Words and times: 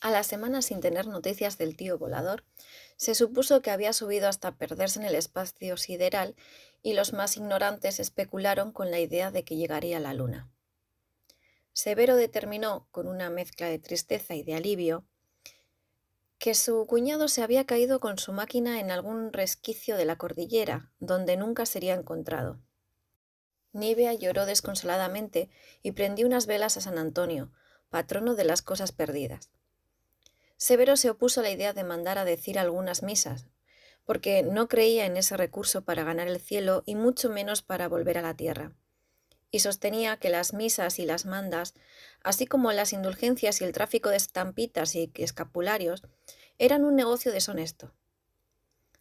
A 0.00 0.10
la 0.10 0.22
semana 0.22 0.62
sin 0.62 0.80
tener 0.80 1.08
noticias 1.08 1.58
del 1.58 1.76
tío 1.76 1.98
volador, 1.98 2.44
se 2.96 3.14
supuso 3.14 3.62
que 3.62 3.70
había 3.70 3.92
subido 3.92 4.28
hasta 4.28 4.56
perderse 4.56 5.00
en 5.00 5.06
el 5.06 5.16
espacio 5.16 5.76
sideral 5.76 6.36
y 6.82 6.92
los 6.92 7.12
más 7.12 7.36
ignorantes 7.36 7.98
especularon 7.98 8.70
con 8.70 8.90
la 8.90 9.00
idea 9.00 9.32
de 9.32 9.44
que 9.44 9.56
llegaría 9.56 9.96
a 9.96 10.00
la 10.00 10.14
luna. 10.14 10.48
Severo 11.72 12.16
determinó, 12.16 12.88
con 12.90 13.08
una 13.08 13.28
mezcla 13.30 13.68
de 13.68 13.78
tristeza 13.78 14.34
y 14.34 14.42
de 14.42 14.54
alivio, 14.54 15.04
que 16.38 16.54
su 16.54 16.86
cuñado 16.86 17.26
se 17.26 17.42
había 17.42 17.66
caído 17.66 17.98
con 17.98 18.18
su 18.18 18.32
máquina 18.32 18.78
en 18.78 18.92
algún 18.92 19.32
resquicio 19.32 19.96
de 19.96 20.04
la 20.04 20.16
cordillera, 20.16 20.92
donde 21.00 21.36
nunca 21.36 21.66
sería 21.66 21.94
encontrado. 21.94 22.60
Nivea 23.72 24.14
lloró 24.14 24.46
desconsoladamente 24.46 25.50
y 25.82 25.92
prendió 25.92 26.26
unas 26.26 26.46
velas 26.46 26.76
a 26.76 26.80
San 26.80 26.98
Antonio, 26.98 27.52
patrono 27.90 28.34
de 28.36 28.44
las 28.44 28.62
cosas 28.62 28.92
perdidas. 28.92 29.50
Severo 30.58 30.96
se 30.96 31.08
opuso 31.08 31.38
a 31.40 31.44
la 31.44 31.50
idea 31.50 31.72
de 31.72 31.84
mandar 31.84 32.18
a 32.18 32.24
decir 32.24 32.58
algunas 32.58 33.04
misas, 33.04 33.46
porque 34.04 34.42
no 34.42 34.68
creía 34.68 35.06
en 35.06 35.16
ese 35.16 35.36
recurso 35.36 35.84
para 35.84 36.02
ganar 36.02 36.26
el 36.26 36.40
cielo 36.40 36.82
y 36.84 36.96
mucho 36.96 37.30
menos 37.30 37.62
para 37.62 37.88
volver 37.88 38.18
a 38.18 38.22
la 38.22 38.36
tierra. 38.36 38.72
Y 39.52 39.60
sostenía 39.60 40.16
que 40.16 40.30
las 40.30 40.52
misas 40.52 40.98
y 40.98 41.06
las 41.06 41.26
mandas, 41.26 41.74
así 42.24 42.44
como 42.46 42.72
las 42.72 42.92
indulgencias 42.92 43.60
y 43.60 43.64
el 43.64 43.72
tráfico 43.72 44.08
de 44.10 44.16
estampitas 44.16 44.96
y 44.96 45.12
escapularios, 45.14 46.02
eran 46.58 46.84
un 46.84 46.96
negocio 46.96 47.30
deshonesto. 47.30 47.94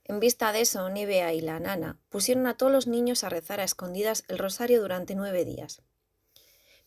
En 0.04 0.20
vista 0.20 0.54
de 0.54 0.62
eso, 0.62 0.88
Nivea 0.90 1.34
y 1.34 1.42
la 1.42 1.60
nana 1.60 2.00
pusieron 2.10 2.46
a 2.46 2.56
todos 2.56 2.72
los 2.72 2.86
niños 2.86 3.24
a 3.24 3.30
rezar 3.30 3.60
a 3.60 3.64
escondidas 3.64 4.26
el 4.28 4.38
rosario 4.38 4.80
durante 4.80 5.16
nueve 5.16 5.44
días. 5.44 5.82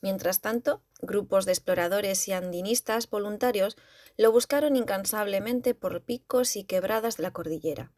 Mientras 0.03 0.41
tanto, 0.41 0.83
grupos 1.03 1.45
de 1.45 1.53
exploradores 1.53 2.27
y 2.29 2.33
andinistas 2.33 3.11
voluntarios 3.11 3.77
lo 4.17 4.33
buscaron 4.33 4.77
incansablemente 4.77 5.75
por 5.75 6.03
picos 6.03 6.57
y 6.57 6.65
quebradas 6.65 7.19
de 7.19 7.25
la 7.25 7.33
cordillera, 7.33 7.92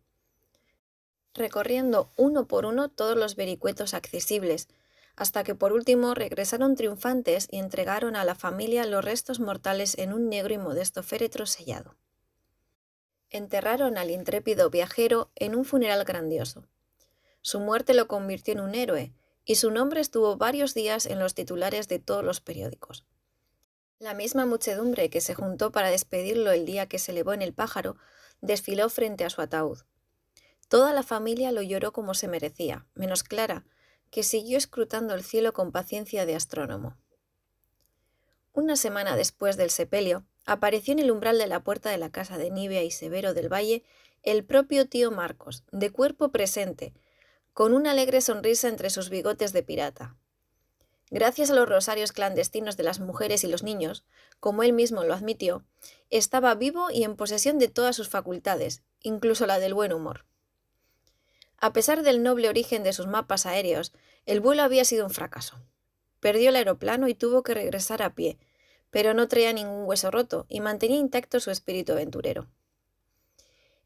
recorriendo 1.34 2.10
uno 2.16 2.48
por 2.48 2.66
uno 2.66 2.88
todos 2.88 3.16
los 3.16 3.36
vericuetos 3.36 3.94
accesibles, 3.94 4.68
hasta 5.14 5.44
que 5.44 5.54
por 5.54 5.72
último 5.72 6.14
regresaron 6.14 6.74
triunfantes 6.74 7.46
y 7.50 7.58
entregaron 7.58 8.16
a 8.16 8.24
la 8.24 8.34
familia 8.34 8.84
los 8.86 9.04
restos 9.04 9.40
mortales 9.40 9.96
en 9.98 10.12
un 10.12 10.28
negro 10.28 10.54
y 10.54 10.58
modesto 10.58 11.02
féretro 11.02 11.46
sellado. 11.46 11.96
Enterraron 13.30 13.96
al 13.96 14.10
intrépido 14.10 14.70
viajero 14.70 15.30
en 15.36 15.54
un 15.54 15.64
funeral 15.64 16.04
grandioso. 16.04 16.66
Su 17.42 17.60
muerte 17.60 17.94
lo 17.94 18.08
convirtió 18.08 18.52
en 18.52 18.60
un 18.60 18.74
héroe, 18.74 19.12
y 19.44 19.56
su 19.56 19.70
nombre 19.70 20.00
estuvo 20.00 20.36
varios 20.36 20.74
días 20.74 21.06
en 21.06 21.18
los 21.18 21.34
titulares 21.34 21.88
de 21.88 21.98
todos 21.98 22.24
los 22.24 22.40
periódicos. 22.40 23.04
La 23.98 24.14
misma 24.14 24.46
muchedumbre 24.46 25.10
que 25.10 25.20
se 25.20 25.34
juntó 25.34 25.70
para 25.72 25.90
despedirlo 25.90 26.50
el 26.50 26.66
día 26.66 26.88
que 26.88 26.98
se 26.98 27.12
elevó 27.12 27.32
en 27.32 27.42
el 27.42 27.54
pájaro 27.54 27.96
desfiló 28.40 28.88
frente 28.88 29.24
a 29.24 29.30
su 29.30 29.40
ataúd. 29.40 29.78
Toda 30.68 30.92
la 30.92 31.02
familia 31.02 31.52
lo 31.52 31.62
lloró 31.62 31.92
como 31.92 32.14
se 32.14 32.28
merecía, 32.28 32.86
menos 32.94 33.22
Clara, 33.22 33.64
que 34.10 34.22
siguió 34.22 34.58
escrutando 34.58 35.14
el 35.14 35.22
cielo 35.22 35.52
con 35.52 35.70
paciencia 35.70 36.26
de 36.26 36.34
astrónomo. 36.34 36.96
Una 38.52 38.76
semana 38.76 39.16
después 39.16 39.56
del 39.56 39.70
sepelio, 39.70 40.24
apareció 40.44 40.92
en 40.92 40.98
el 40.98 41.10
umbral 41.10 41.38
de 41.38 41.46
la 41.46 41.62
puerta 41.62 41.90
de 41.90 41.98
la 41.98 42.10
casa 42.10 42.38
de 42.38 42.50
Nivea 42.50 42.82
y 42.82 42.90
Severo 42.90 43.34
del 43.34 43.52
Valle 43.52 43.84
el 44.22 44.44
propio 44.44 44.88
tío 44.88 45.10
Marcos, 45.10 45.64
de 45.72 45.90
cuerpo 45.90 46.30
presente, 46.30 46.92
con 47.52 47.74
una 47.74 47.90
alegre 47.90 48.20
sonrisa 48.20 48.68
entre 48.68 48.90
sus 48.90 49.10
bigotes 49.10 49.52
de 49.52 49.62
pirata. 49.62 50.16
Gracias 51.10 51.50
a 51.50 51.54
los 51.54 51.68
rosarios 51.68 52.12
clandestinos 52.12 52.78
de 52.78 52.84
las 52.84 52.98
mujeres 52.98 53.44
y 53.44 53.46
los 53.46 53.62
niños, 53.62 54.04
como 54.40 54.62
él 54.62 54.72
mismo 54.72 55.04
lo 55.04 55.12
admitió, 55.12 55.62
estaba 56.08 56.54
vivo 56.54 56.90
y 56.90 57.04
en 57.04 57.16
posesión 57.16 57.58
de 57.58 57.68
todas 57.68 57.94
sus 57.94 58.08
facultades, 58.08 58.82
incluso 59.00 59.46
la 59.46 59.58
del 59.58 59.74
buen 59.74 59.92
humor. 59.92 60.24
A 61.58 61.74
pesar 61.74 62.02
del 62.02 62.22
noble 62.22 62.48
origen 62.48 62.82
de 62.82 62.94
sus 62.94 63.06
mapas 63.06 63.44
aéreos, 63.44 63.92
el 64.24 64.40
vuelo 64.40 64.62
había 64.62 64.86
sido 64.86 65.04
un 65.04 65.10
fracaso. 65.10 65.60
Perdió 66.18 66.48
el 66.48 66.56
aeroplano 66.56 67.08
y 67.08 67.14
tuvo 67.14 67.42
que 67.42 67.52
regresar 67.52 68.02
a 68.02 68.14
pie, 68.14 68.38
pero 68.90 69.12
no 69.12 69.28
traía 69.28 69.52
ningún 69.52 69.84
hueso 69.84 70.10
roto 70.10 70.46
y 70.48 70.60
mantenía 70.60 70.98
intacto 70.98 71.40
su 71.40 71.50
espíritu 71.50 71.92
aventurero. 71.92 72.48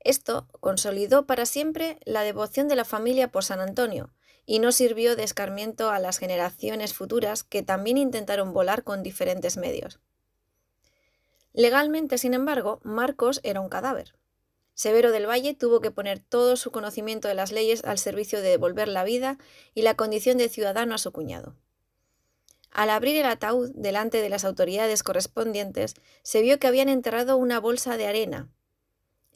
Esto 0.07 0.47
consolidó 0.61 1.27
para 1.27 1.47
siempre 1.47 1.99
la 2.05 2.23
devoción 2.23 2.69
de 2.69 2.77
la 2.77 2.85
familia 2.85 3.33
por 3.33 3.43
San 3.43 3.59
Antonio 3.59 4.15
y 4.45 4.61
no 4.61 4.71
sirvió 4.71 5.17
de 5.17 5.25
escarmiento 5.25 5.91
a 5.91 5.99
las 5.99 6.19
generaciones 6.19 6.95
futuras 6.95 7.43
que 7.43 7.65
también 7.65 7.99
intentaron 7.99 8.53
volar 8.53 8.85
con 8.85 9.03
diferentes 9.03 9.57
medios. 9.57 9.99
Legalmente, 11.53 12.19
sin 12.19 12.35
embargo, 12.35 12.79
Marcos 12.85 13.41
era 13.43 13.61
un 13.61 13.69
cadáver. 13.69 14.15
Severo 14.75 15.11
del 15.11 15.29
Valle 15.29 15.55
tuvo 15.55 15.81
que 15.81 15.91
poner 15.91 16.21
todo 16.21 16.55
su 16.55 16.71
conocimiento 16.71 17.27
de 17.27 17.35
las 17.35 17.51
leyes 17.51 17.83
al 17.83 17.99
servicio 17.99 18.41
de 18.41 18.51
devolver 18.51 18.87
la 18.87 19.03
vida 19.03 19.39
y 19.75 19.83
la 19.83 19.97
condición 19.97 20.39
de 20.39 20.49
ciudadano 20.49 20.95
a 20.95 20.99
su 20.99 21.11
cuñado. 21.11 21.57
Al 22.71 22.91
abrir 22.91 23.17
el 23.17 23.27
ataúd 23.27 23.73
delante 23.75 24.23
de 24.23 24.29
las 24.29 24.45
autoridades 24.45 25.03
correspondientes, 25.03 25.95
se 26.23 26.43
vio 26.43 26.61
que 26.61 26.69
habían 26.69 26.91
enterrado 26.91 27.37
una 27.39 27.59
bolsa 27.59 27.97
de 27.97 28.07
arena, 28.07 28.53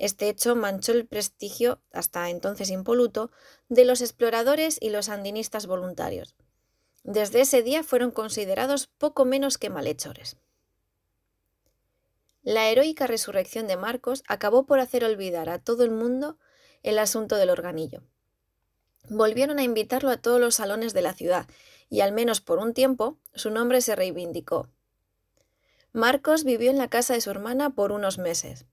este 0.00 0.30
hecho 0.30 0.56
manchó 0.56 0.92
el 0.92 1.06
prestigio, 1.06 1.82
hasta 1.92 2.30
entonces 2.30 2.70
impoluto, 2.70 3.30
de 3.68 3.84
los 3.84 4.00
exploradores 4.00 4.78
y 4.80 4.88
los 4.88 5.10
andinistas 5.10 5.66
voluntarios. 5.66 6.34
Desde 7.04 7.42
ese 7.42 7.62
día 7.62 7.82
fueron 7.82 8.10
considerados 8.10 8.86
poco 8.86 9.26
menos 9.26 9.58
que 9.58 9.68
malhechores. 9.68 10.38
La 12.42 12.70
heroica 12.70 13.06
resurrección 13.06 13.66
de 13.66 13.76
Marcos 13.76 14.22
acabó 14.26 14.64
por 14.64 14.80
hacer 14.80 15.04
olvidar 15.04 15.50
a 15.50 15.58
todo 15.58 15.84
el 15.84 15.90
mundo 15.90 16.38
el 16.82 16.98
asunto 16.98 17.36
del 17.36 17.50
organillo. 17.50 18.02
Volvieron 19.10 19.58
a 19.58 19.64
invitarlo 19.64 20.08
a 20.08 20.16
todos 20.16 20.40
los 20.40 20.54
salones 20.54 20.94
de 20.94 21.02
la 21.02 21.12
ciudad 21.12 21.46
y 21.90 22.00
al 22.00 22.12
menos 22.12 22.40
por 22.40 22.58
un 22.58 22.72
tiempo 22.72 23.18
su 23.34 23.50
nombre 23.50 23.82
se 23.82 23.96
reivindicó. 23.96 24.70
Marcos 25.92 26.44
vivió 26.44 26.70
en 26.70 26.78
la 26.78 26.88
casa 26.88 27.12
de 27.12 27.20
su 27.20 27.28
hermana 27.30 27.68
por 27.68 27.92
unos 27.92 28.16
meses, 28.16 28.64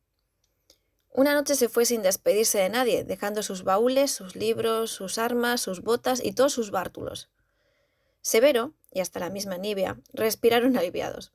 una 1.17 1.33
noche 1.33 1.55
se 1.55 1.67
fue 1.67 1.83
sin 1.83 2.03
despedirse 2.03 2.59
de 2.59 2.69
nadie, 2.69 3.03
dejando 3.03 3.41
sus 3.41 3.63
baúles, 3.63 4.11
sus 4.11 4.35
libros, 4.35 4.91
sus 4.91 5.17
armas, 5.17 5.61
sus 5.61 5.81
botas 5.81 6.23
y 6.23 6.31
todos 6.33 6.53
sus 6.53 6.69
bártulos. 6.69 7.27
Severo, 8.21 8.75
y 8.91 8.99
hasta 8.99 9.19
la 9.19 9.31
misma 9.31 9.57
Nivea, 9.57 9.97
respiraron 10.13 10.77
aliviados. 10.77 11.33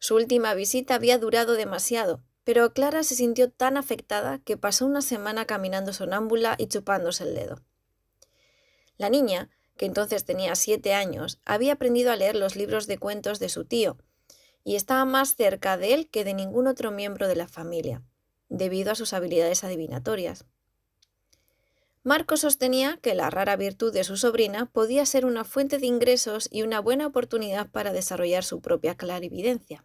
Su 0.00 0.16
última 0.16 0.54
visita 0.54 0.96
había 0.96 1.18
durado 1.18 1.52
demasiado, 1.52 2.24
pero 2.42 2.72
Clara 2.72 3.04
se 3.04 3.14
sintió 3.14 3.48
tan 3.48 3.76
afectada 3.76 4.40
que 4.40 4.56
pasó 4.56 4.86
una 4.86 5.02
semana 5.02 5.44
caminando 5.44 5.92
sonámbula 5.92 6.56
y 6.58 6.66
chupándose 6.66 7.22
el 7.22 7.36
dedo. 7.36 7.62
La 8.98 9.08
niña, 9.08 9.50
que 9.76 9.86
entonces 9.86 10.24
tenía 10.24 10.56
siete 10.56 10.94
años, 10.94 11.38
había 11.44 11.74
aprendido 11.74 12.10
a 12.10 12.16
leer 12.16 12.34
los 12.34 12.56
libros 12.56 12.88
de 12.88 12.98
cuentos 12.98 13.38
de 13.38 13.50
su 13.50 13.66
tío, 13.66 13.98
y 14.64 14.74
estaba 14.74 15.04
más 15.04 15.36
cerca 15.36 15.76
de 15.76 15.94
él 15.94 16.10
que 16.10 16.24
de 16.24 16.34
ningún 16.34 16.66
otro 16.66 16.90
miembro 16.90 17.28
de 17.28 17.36
la 17.36 17.46
familia 17.46 18.02
debido 18.48 18.92
a 18.92 18.94
sus 18.94 19.12
habilidades 19.12 19.64
adivinatorias. 19.64 20.44
Marco 22.02 22.36
sostenía 22.36 22.98
que 23.02 23.16
la 23.16 23.30
rara 23.30 23.56
virtud 23.56 23.92
de 23.92 24.04
su 24.04 24.16
sobrina 24.16 24.66
podía 24.66 25.04
ser 25.06 25.26
una 25.26 25.44
fuente 25.44 25.78
de 25.78 25.86
ingresos 25.86 26.48
y 26.52 26.62
una 26.62 26.78
buena 26.78 27.06
oportunidad 27.06 27.68
para 27.68 27.92
desarrollar 27.92 28.44
su 28.44 28.60
propia 28.60 28.96
clarividencia. 28.96 29.84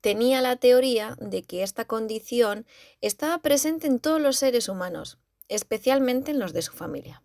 Tenía 0.00 0.40
la 0.40 0.56
teoría 0.56 1.16
de 1.20 1.42
que 1.42 1.62
esta 1.62 1.84
condición 1.84 2.66
estaba 3.00 3.38
presente 3.42 3.86
en 3.86 4.00
todos 4.00 4.20
los 4.20 4.38
seres 4.38 4.68
humanos, 4.68 5.18
especialmente 5.48 6.32
en 6.32 6.40
los 6.40 6.52
de 6.52 6.62
su 6.62 6.72
familia, 6.72 7.22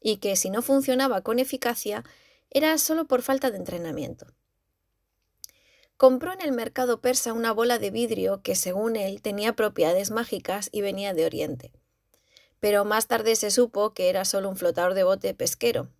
y 0.00 0.16
que 0.16 0.34
si 0.36 0.48
no 0.48 0.62
funcionaba 0.62 1.20
con 1.20 1.38
eficacia 1.38 2.02
era 2.50 2.76
solo 2.78 3.06
por 3.06 3.20
falta 3.20 3.50
de 3.50 3.58
entrenamiento. 3.58 4.26
Compró 6.00 6.32
en 6.32 6.40
el 6.40 6.52
mercado 6.52 7.02
persa 7.02 7.34
una 7.34 7.52
bola 7.52 7.78
de 7.78 7.90
vidrio 7.90 8.40
que, 8.42 8.54
según 8.54 8.96
él, 8.96 9.20
tenía 9.20 9.52
propiedades 9.52 10.10
mágicas 10.10 10.70
y 10.72 10.80
venía 10.80 11.12
de 11.12 11.26
Oriente. 11.26 11.72
Pero 12.58 12.86
más 12.86 13.06
tarde 13.06 13.36
se 13.36 13.50
supo 13.50 13.92
que 13.92 14.08
era 14.08 14.24
solo 14.24 14.48
un 14.48 14.56
flotador 14.56 14.94
de 14.94 15.04
bote 15.04 15.34
pesquero. 15.34 15.90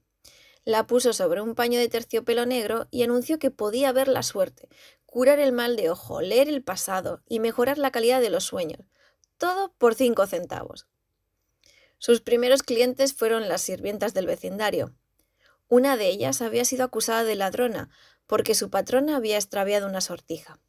La 0.65 0.87
puso 0.87 1.13
sobre 1.13 1.43
un 1.43 1.55
paño 1.55 1.79
de 1.79 1.91
terciopelo 1.91 2.47
negro 2.47 2.89
y 2.91 3.03
anunció 3.03 3.39
que 3.39 3.51
podía 3.51 3.93
ver 3.93 4.09
la 4.09 4.23
suerte, 4.23 4.71
curar 5.05 5.39
el 5.39 5.53
mal 5.53 5.77
de 5.77 5.91
ojo, 5.91 6.23
leer 6.23 6.49
el 6.49 6.65
pasado 6.65 7.21
y 7.29 7.39
mejorar 7.39 7.77
la 7.77 7.91
calidad 7.91 8.23
de 8.23 8.31
los 8.31 8.45
sueños. 8.45 8.81
Todo 9.37 9.75
por 9.77 9.95
cinco 9.95 10.27
centavos. 10.27 10.87
Sus 11.99 12.23
primeros 12.23 12.63
clientes 12.63 13.13
fueron 13.13 13.51
las 13.51 13.61
sirvientas 13.61 14.15
del 14.15 14.25
vecindario. 14.25 14.95
Una 15.69 15.99
de 15.99 16.09
ellas 16.09 16.41
había 16.41 16.65
sido 16.65 16.85
acusada 16.85 17.23
de 17.23 17.37
ladrona, 17.37 17.91
porque 18.31 18.55
su 18.55 18.71
patrona 18.71 19.17
había 19.17 19.35
extraviado 19.35 19.89
una 19.89 20.01
sortija. 20.01 20.61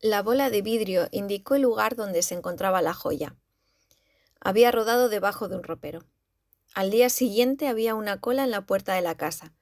La 0.00 0.22
bola 0.22 0.48
de 0.48 0.62
vidrio 0.62 1.08
indicó 1.10 1.56
el 1.56 1.62
lugar 1.62 1.96
donde 1.96 2.22
se 2.22 2.36
encontraba 2.36 2.80
la 2.80 2.94
joya. 2.94 3.34
Había 4.38 4.70
rodado 4.70 5.08
debajo 5.08 5.48
de 5.48 5.56
un 5.56 5.64
ropero. 5.64 6.04
Al 6.74 6.92
día 6.92 7.10
siguiente 7.10 7.66
había 7.66 7.96
una 7.96 8.20
cola 8.20 8.44
en 8.44 8.52
la 8.52 8.66
puerta 8.66 8.94
de 8.94 9.00
la 9.00 9.16
casa. 9.16 9.52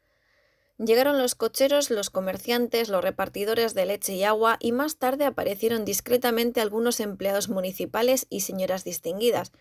Llegaron 0.77 1.17
los 1.17 1.35
cocheros, 1.35 1.89
los 1.91 2.11
comerciantes, 2.11 2.91
los 2.91 3.03
repartidores 3.03 3.73
de 3.73 3.87
leche 3.87 4.13
y 4.13 4.25
agua 4.25 4.59
y 4.61 4.73
más 4.73 4.99
tarde 4.99 5.25
aparecieron 5.25 5.87
discretamente 5.87 6.61
algunos 6.61 7.01
empleados 7.01 7.49
municipales 7.49 8.27
y 8.29 8.41
señoras 8.41 8.85
distinguidas, 8.85 9.53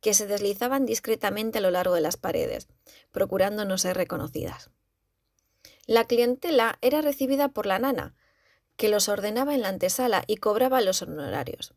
que 0.00 0.12
se 0.14 0.26
deslizaban 0.26 0.86
discretamente 0.86 1.58
a 1.58 1.60
lo 1.60 1.70
largo 1.70 1.94
de 1.94 2.00
las 2.00 2.16
paredes, 2.16 2.66
procurando 3.12 3.64
no 3.64 3.78
ser 3.78 3.96
reconocidas. 3.96 4.72
La 5.86 6.04
clientela 6.06 6.78
era 6.80 7.02
recibida 7.02 7.48
por 7.48 7.66
la 7.66 7.78
nana, 7.78 8.14
que 8.76 8.88
los 8.88 9.08
ordenaba 9.08 9.54
en 9.54 9.62
la 9.62 9.68
antesala 9.68 10.24
y 10.26 10.36
cobraba 10.36 10.80
los 10.80 11.02
honorarios. 11.02 11.74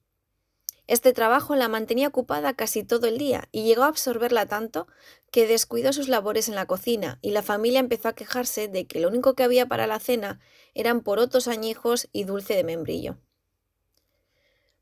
Este 0.88 1.14
trabajo 1.14 1.56
la 1.56 1.70
mantenía 1.70 2.10
ocupada 2.10 2.54
casi 2.54 2.84
todo 2.84 3.08
el 3.08 3.18
día 3.18 3.48
y 3.52 3.64
llegó 3.64 3.84
a 3.84 3.88
absorberla 3.88 4.46
tanto 4.48 4.88
que 5.32 5.48
descuidó 5.48 5.94
sus 5.94 6.10
labores 6.10 6.50
en 6.50 6.56
la 6.56 6.66
cocina 6.66 7.20
y 7.22 7.32
la 7.32 7.42
familia 7.42 7.80
empezó 7.80 8.10
a 8.10 8.16
quejarse 8.16 8.68
de 8.68 8.86
que 8.86 9.00
lo 9.00 9.08
único 9.08 9.34
que 9.34 9.44
había 9.44 9.66
para 9.66 9.88
la 9.88 10.00
cena 10.00 10.42
eran 10.74 11.02
porotos 11.02 11.48
añejos 11.48 12.10
y 12.12 12.26
dulce 12.26 12.56
de 12.56 12.66
membrillo. 12.66 13.18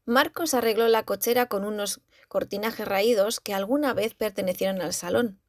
Marcos 0.05 0.55
arregló 0.55 0.87
la 0.87 1.03
cochera 1.03 1.45
con 1.45 1.63
unos 1.63 2.01
cortinajes 2.27 2.87
raídos 2.87 3.39
que 3.39 3.53
alguna 3.53 3.93
vez 3.93 4.15
pertenecieron 4.15 4.81
al 4.81 4.93
salón, 4.93 5.39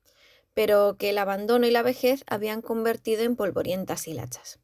pero 0.54 0.96
que 0.98 1.10
el 1.10 1.18
abandono 1.18 1.66
y 1.66 1.70
la 1.70 1.82
vejez 1.82 2.24
habían 2.26 2.62
convertido 2.62 3.22
en 3.22 3.36
polvorientas 3.36 4.06
hilachas. 4.06 4.58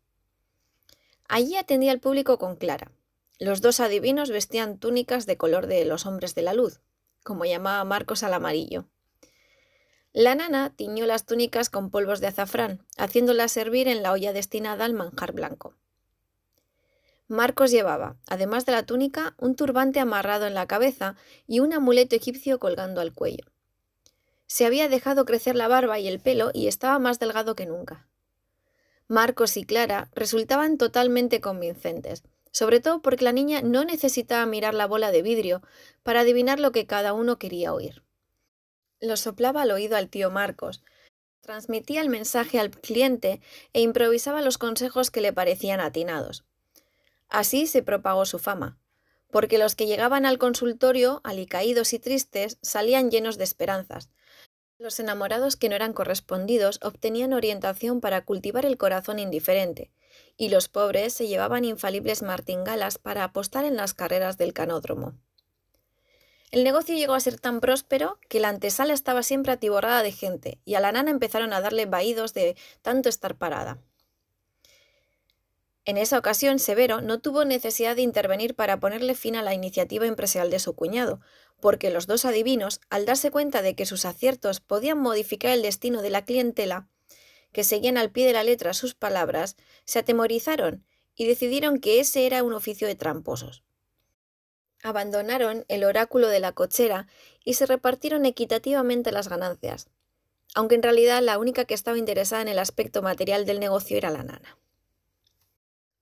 Allí 1.29 1.57
atendía 1.57 1.93
al 1.93 2.01
público 2.01 2.39
con 2.39 2.57
Clara, 2.57 2.93
los 3.41 3.61
dos 3.61 3.79
adivinos 3.79 4.31
vestían 4.31 4.79
túnicas 4.79 5.25
de 5.25 5.37
color 5.37 5.69
de 5.69 5.85
los 5.85 6.07
hombres 6.07 6.35
de 6.35 6.43
la 6.43 6.55
luz, 6.55 6.81
como 7.23 7.45
llamaba 7.45 7.85
Marcos 7.85 8.25
al 8.25 8.35
amarillo. 8.35 8.89
La 10.13 10.35
nana 10.35 10.75
tiñó 10.75 11.07
las 11.07 11.25
túnicas 11.25 11.71
con 11.71 11.91
polvos 11.91 12.19
de 12.19 12.27
azafrán, 12.27 12.85
haciéndolas 12.97 13.53
servir 13.53 13.87
en 13.87 14.03
la 14.03 14.11
olla 14.11 14.33
destinada 14.33 14.85
al 14.85 14.93
manjar 14.93 15.33
blanco. 15.33 15.77
Marcos 17.29 17.71
llevaba, 17.71 18.17
además 18.27 18.67
de 18.67 18.73
la 18.73 18.85
túnica, 18.85 19.37
un 19.39 19.55
turbante 19.55 20.01
amarrado 20.01 20.47
en 20.47 20.55
la 20.55 20.67
cabeza 20.67 21.15
y 21.47 21.61
un 21.61 21.73
amuleto 21.73 22.17
egipcio 22.17 22.59
colgando 22.59 23.01
al 23.01 23.13
cuello. 23.13 23.45
Se 24.49 24.65
había 24.65 24.89
dejado 24.89 25.27
crecer 25.27 25.55
la 25.55 25.69
barba 25.69 25.99
y 26.01 26.09
el 26.09 26.21
pelo 26.21 26.51
y 26.55 26.67
estaba 26.67 26.99
más 26.99 27.21
delgado 27.21 27.55
que 27.55 27.67
nunca. 27.67 28.09
Marcos 29.07 29.57
y 29.57 29.65
Clara 29.65 30.11
resultaban 30.15 30.79
totalmente 30.79 31.41
convincentes, 31.41 32.25
sobre 32.51 32.81
todo 32.81 33.01
porque 33.03 33.25
la 33.25 33.33
niña 33.33 33.61
no 33.63 33.85
necesitaba 33.85 34.47
mirar 34.47 34.73
la 34.75 34.87
bola 34.87 35.13
de 35.13 35.23
vidrio 35.23 35.63
para 36.03 36.21
adivinar 36.21 36.61
lo 36.61 36.73
que 36.73 36.87
cada 36.87 37.13
uno 37.13 37.39
quería 37.39 37.75
oír. 37.75 38.03
Lo 39.01 39.17
soplaba 39.17 39.63
al 39.63 39.71
oído 39.71 39.97
al 39.97 40.09
tío 40.09 40.31
Marcos, 40.31 40.83
transmitía 41.41 42.01
el 42.01 42.09
mensaje 42.09 42.59
al 42.59 42.71
cliente 42.71 43.41
e 43.75 43.83
improvisaba 43.83 44.43
los 44.43 44.59
consejos 44.59 45.11
que 45.11 45.21
le 45.21 45.33
parecían 45.33 45.81
atinados. 45.81 46.45
Así 47.29 47.67
se 47.67 47.83
propagó 47.83 48.25
su 48.25 48.39
fama, 48.39 48.79
porque 49.31 49.59
los 49.59 49.75
que 49.75 49.87
llegaban 49.87 50.25
al 50.25 50.39
consultorio, 50.39 51.21
alicaídos 51.23 51.93
y 51.93 51.99
tristes, 51.99 52.59
salían 52.63 53.11
llenos 53.11 53.37
de 53.37 53.45
esperanzas. 53.45 54.11
Los 54.79 55.01
enamorados 55.01 55.57
que 55.57 55.69
no 55.69 55.75
eran 55.75 55.93
correspondidos 55.93 56.79
obtenían 56.85 57.33
orientación 57.33 58.01
para 58.01 58.25
cultivar 58.25 58.65
el 58.65 58.79
corazón 58.79 59.19
indiferente, 59.19 59.91
y 60.37 60.51
los 60.51 60.69
pobres 60.69 61.13
se 61.13 61.27
llevaban 61.27 61.65
infalibles 61.65 62.23
martingalas 62.23 62.97
para 62.99 63.25
apostar 63.25 63.65
en 63.65 63.75
las 63.75 63.93
carreras 63.93 64.39
del 64.39 64.53
canódromo. 64.53 65.15
El 66.53 66.63
negocio 66.63 66.95
llegó 66.95 67.15
a 67.15 67.21
ser 67.21 67.41
tan 67.41 67.59
próspero 67.59 68.21
que 68.29 68.39
la 68.39 68.51
antesala 68.51 68.95
estaba 68.95 69.25
siempre 69.25 69.51
atiborrada 69.51 70.05
de 70.05 70.13
gente 70.13 70.61
y 70.65 70.75
a 70.75 70.81
la 70.81 70.93
nana 70.93 71.11
empezaron 71.11 71.53
a 71.53 71.61
darle 71.61 71.87
vaídos 71.87 72.33
de 72.33 72.57
tanto 72.81 73.09
estar 73.09 73.37
parada. 73.37 73.79
En 75.89 75.97
esa 75.97 76.19
ocasión, 76.19 76.59
Severo 76.59 77.01
no 77.01 77.19
tuvo 77.19 77.47
necesidad 77.47 77.97
de 77.97 78.03
intervenir 78.03 78.55
para 78.55 78.79
ponerle 78.79 79.15
fin 79.15 79.37
a 79.37 79.43
la 79.43 79.55
iniciativa 79.55 80.05
empresarial 80.05 80.51
de 80.51 80.59
su 80.59 80.75
cuñado, 80.75 81.23
porque 81.61 81.89
los 81.89 82.07
dos 82.07 82.27
adivinos, 82.27 82.83
al 82.91 83.07
darse 83.07 83.31
cuenta 83.31 83.63
de 83.63 83.75
que 83.75 83.87
sus 83.87 84.05
aciertos 84.05 84.61
podían 84.61 84.99
modificar 84.99 85.51
el 85.51 85.63
destino 85.63 86.03
de 86.03 86.11
la 86.11 86.27
clientela, 86.27 86.91
que 87.53 87.65
seguían 87.65 87.97
al 87.97 88.11
pie 88.11 88.27
de 88.27 88.35
la 88.35 88.45
letra 88.45 88.75
sus 88.75 88.95
palabras, 88.95 89.57
se 89.87 90.01
atemorizaron 90.01 90.85
y 91.15 91.27
decidieron 91.27 91.81
que 91.81 92.01
ese 92.01 92.27
era 92.27 92.43
un 92.43 92.53
oficio 92.53 92.87
de 92.87 92.95
tramposos. 92.95 93.65
Abandonaron 94.83 95.65
el 95.69 95.85
oráculo 95.85 96.29
de 96.29 96.41
la 96.41 96.53
cochera 96.53 97.07
y 97.43 97.55
se 97.55 97.65
repartieron 97.65 98.27
equitativamente 98.27 99.11
las 99.11 99.31
ganancias, 99.31 99.89
aunque 100.55 100.75
en 100.75 100.83
realidad 100.83 101.23
la 101.23 101.39
única 101.39 101.65
que 101.65 101.73
estaba 101.73 101.97
interesada 101.97 102.43
en 102.43 102.49
el 102.49 102.59
aspecto 102.59 103.01
material 103.01 103.47
del 103.47 103.59
negocio 103.59 103.97
era 103.97 104.11
la 104.11 104.23
nana. 104.23 104.59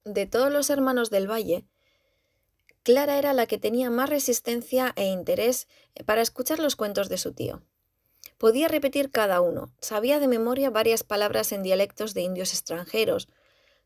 De 0.06 0.24
todos 0.24 0.52
los 0.52 0.70
hermanos 0.70 1.10
del 1.10 1.28
valle, 1.28 1.66
Clara 2.84 3.18
era 3.18 3.32
la 3.32 3.46
que 3.46 3.58
tenía 3.58 3.90
más 3.90 4.08
resistencia 4.08 4.92
e 4.94 5.06
interés 5.06 5.66
para 6.04 6.22
escuchar 6.22 6.60
los 6.60 6.76
cuentos 6.76 7.08
de 7.08 7.18
su 7.18 7.32
tío. 7.32 7.60
Podía 8.38 8.68
repetir 8.68 9.10
cada 9.10 9.40
uno, 9.40 9.74
sabía 9.80 10.20
de 10.20 10.28
memoria 10.28 10.70
varias 10.70 11.02
palabras 11.02 11.50
en 11.50 11.64
dialectos 11.64 12.14
de 12.14 12.20
indios 12.20 12.52
extranjeros, 12.52 13.28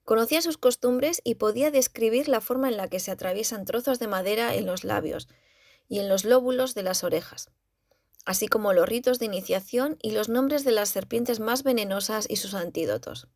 conocía 0.05 0.43
sus 0.43 0.59
costumbres 0.59 1.23
y 1.25 1.37
podía 1.37 1.71
describir 1.71 2.29
la 2.29 2.43
forma 2.43 2.69
en 2.69 2.77
la 2.77 2.89
que 2.89 3.01
se 3.01 3.11
atraviesan 3.11 3.65
trozos 3.65 3.99
de 3.99 4.07
madera 4.07 4.55
en 4.55 4.67
los 4.67 4.85
labios 4.85 5.27
y 5.89 6.01
en 6.01 6.11
los 6.11 6.27
lóbulos 6.27 6.75
de 6.75 6.83
las 6.83 7.03
orejas, 7.03 7.49
así 8.27 8.47
como 8.47 8.75
los 8.75 8.87
ritos 8.87 9.21
de 9.21 9.25
iniciación 9.25 9.97
y 10.03 10.11
los 10.11 10.29
nombres 10.29 10.65
de 10.65 10.73
las 10.73 10.91
serpientes 10.91 11.41
más 11.41 11.63
venenosas 11.63 12.27
y 12.29 12.37
sus 12.37 12.53
antídotos. 12.53 13.27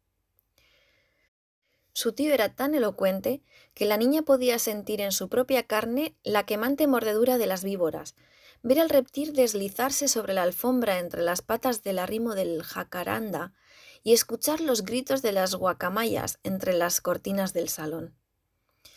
Su 1.94 2.12
tío 2.12 2.34
era 2.34 2.48
tan 2.48 2.74
elocuente 2.74 3.40
que 3.72 3.86
la 3.86 3.96
niña 3.96 4.22
podía 4.22 4.58
sentir 4.58 5.00
en 5.00 5.12
su 5.12 5.28
propia 5.28 5.62
carne 5.62 6.16
la 6.24 6.44
quemante 6.44 6.88
mordedura 6.88 7.38
de 7.38 7.46
las 7.46 7.62
víboras, 7.62 8.16
ver 8.64 8.80
al 8.80 8.90
reptil 8.90 9.32
deslizarse 9.32 10.08
sobre 10.08 10.34
la 10.34 10.42
alfombra 10.42 10.98
entre 10.98 11.22
las 11.22 11.40
patas 11.40 11.84
del 11.84 12.00
arrimo 12.00 12.34
del 12.34 12.64
jacaranda 12.64 13.52
y 14.02 14.12
escuchar 14.12 14.60
los 14.60 14.84
gritos 14.84 15.22
de 15.22 15.30
las 15.30 15.54
guacamayas 15.54 16.40
entre 16.42 16.72
las 16.72 17.00
cortinas 17.00 17.52
del 17.52 17.68
salón. 17.68 18.16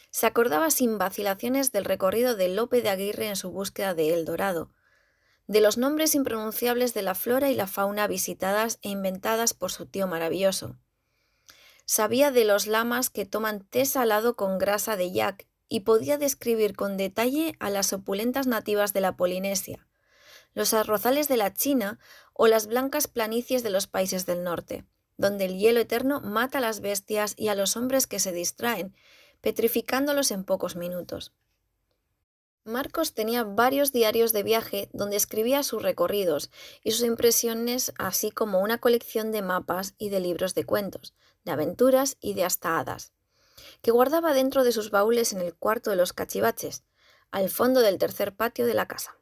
Se 0.09 0.25
acordaba 0.25 0.71
sin 0.71 0.97
vacilaciones 0.97 1.71
del 1.71 1.85
recorrido 1.85 2.35
de 2.35 2.47
Lope 2.47 2.81
de 2.81 2.89
Aguirre 2.89 3.27
en 3.27 3.35
su 3.35 3.51
búsqueda 3.51 3.93
de 3.93 4.11
El 4.15 4.25
Dorado, 4.25 4.71
de 5.45 5.61
los 5.61 5.77
nombres 5.77 6.15
impronunciables 6.15 6.95
de 6.95 7.03
la 7.03 7.13
flora 7.13 7.51
y 7.51 7.55
la 7.55 7.67
fauna 7.67 8.07
visitadas 8.07 8.79
e 8.81 8.89
inventadas 8.89 9.53
por 9.53 9.71
su 9.71 9.85
tío 9.85 10.07
maravilloso. 10.07 10.77
Sabía 11.89 12.31
de 12.31 12.43
los 12.43 12.67
lamas 12.67 13.09
que 13.09 13.25
toman 13.25 13.61
té 13.61 13.85
salado 13.85 14.35
con 14.35 14.57
grasa 14.57 14.97
de 14.97 15.13
yak 15.13 15.47
y 15.69 15.79
podía 15.79 16.17
describir 16.17 16.75
con 16.75 16.97
detalle 16.97 17.55
a 17.61 17.69
las 17.69 17.93
opulentas 17.93 18.45
nativas 18.45 18.91
de 18.91 18.99
la 18.99 19.15
Polinesia, 19.15 19.87
los 20.53 20.73
arrozales 20.73 21.29
de 21.29 21.37
la 21.37 21.53
China 21.53 21.97
o 22.33 22.47
las 22.47 22.67
blancas 22.67 23.07
planicies 23.07 23.63
de 23.63 23.69
los 23.69 23.87
países 23.87 24.25
del 24.25 24.43
norte, 24.43 24.83
donde 25.15 25.45
el 25.45 25.57
hielo 25.57 25.79
eterno 25.79 26.19
mata 26.19 26.57
a 26.57 26.61
las 26.61 26.81
bestias 26.81 27.35
y 27.37 27.47
a 27.47 27.55
los 27.55 27.77
hombres 27.77 28.05
que 28.05 28.19
se 28.19 28.33
distraen, 28.33 28.93
petrificándolos 29.39 30.31
en 30.31 30.43
pocos 30.43 30.75
minutos. 30.75 31.31
Marcos 32.65 33.13
tenía 33.13 33.45
varios 33.45 33.93
diarios 33.93 34.33
de 34.33 34.43
viaje 34.43 34.89
donde 34.91 35.15
escribía 35.15 35.63
sus 35.63 35.81
recorridos 35.81 36.51
y 36.83 36.91
sus 36.91 37.05
impresiones, 37.05 37.93
así 37.97 38.29
como 38.29 38.59
una 38.59 38.79
colección 38.79 39.31
de 39.31 39.41
mapas 39.41 39.95
y 39.97 40.09
de 40.09 40.19
libros 40.19 40.53
de 40.53 40.65
cuentos, 40.65 41.13
de 41.47 41.53
aventuras 41.53 42.17
y 42.21 42.35
de 42.35 42.45
hasta 42.45 42.77
hadas 42.77 43.11
que 43.81 43.91
guardaba 43.91 44.33
dentro 44.33 44.63
de 44.63 44.71
sus 44.71 44.91
baúles 44.91 45.33
en 45.33 45.41
el 45.41 45.55
cuarto 45.55 45.89
de 45.89 45.95
los 45.95 46.13
cachivaches, 46.13 46.83
al 47.31 47.49
fondo 47.49 47.81
del 47.81 47.97
tercer 47.97 48.35
patio 48.35 48.65
de 48.65 48.73
la 48.73 48.87
casa. 48.87 49.17